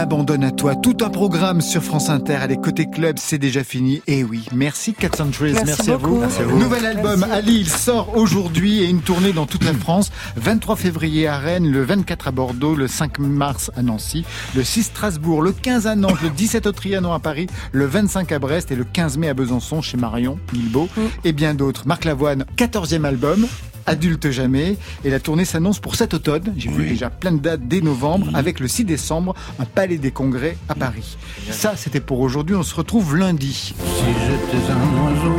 [0.00, 0.76] M'abandonne toi.
[0.76, 2.34] Tout un programme sur France Inter.
[2.34, 4.02] Allez, côté club, c'est déjà fini.
[4.06, 5.54] Et oui, merci Cat Centuries.
[5.64, 6.08] Merci à vous.
[6.08, 6.20] beaucoup.
[6.20, 6.58] Merci à vous.
[6.58, 7.34] Nouvel album Merci.
[7.34, 10.10] à Lille sort aujourd'hui et une tournée dans toute la France.
[10.36, 14.82] 23 février à Rennes, le 24 à Bordeaux, le 5 mars à Nancy, le 6
[14.84, 18.70] Strasbourg, le 15 à Nantes, le 17 au Trianon à Paris, le 25 à Brest
[18.70, 20.90] et le 15 mai à Besançon chez Marion Guilbeault
[21.24, 21.86] et bien d'autres.
[21.86, 23.46] Marc Lavoine, 14e album.
[23.86, 24.76] Adulte jamais.
[25.04, 26.52] Et la tournée s'annonce pour cet automne.
[26.56, 30.10] J'ai vu déjà plein de dates dès novembre avec le 6 décembre, un palais des
[30.10, 31.16] congrès à Paris.
[31.50, 32.56] Ça, c'était pour aujourd'hui.
[32.56, 33.52] On se retrouve lundi.
[33.52, 35.38] Si j'étais un oiseau,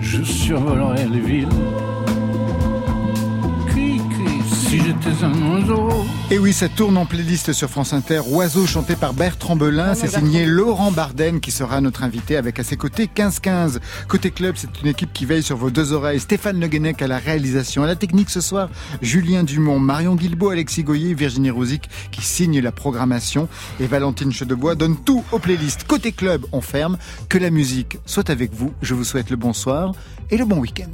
[0.00, 1.48] je survolerais les villes.
[4.68, 5.88] Si j'étais un oiseau.
[6.30, 8.20] Et oui, ça tourne en playlist sur France Inter.
[8.28, 9.94] Oiseau chanté par Bertrand Belin.
[9.94, 13.78] C'est signé Laurent Barden qui sera notre invité avec à ses côtés 15-15.
[14.08, 16.20] Côté club, c'est une équipe qui veille sur vos deux oreilles.
[16.20, 17.82] Stéphane Le Guenec à la réalisation.
[17.82, 18.68] À la technique ce soir,
[19.00, 23.48] Julien Dumont, Marion Guilbeault, Alexis Goyer, Virginie Rosic qui signent la programmation.
[23.80, 25.84] Et Valentine Chedebois donne tout aux playlists.
[25.84, 26.98] Côté club, on ferme.
[27.30, 28.74] Que la musique soit avec vous.
[28.82, 29.92] Je vous souhaite le bonsoir
[30.30, 30.90] et le bon week-end.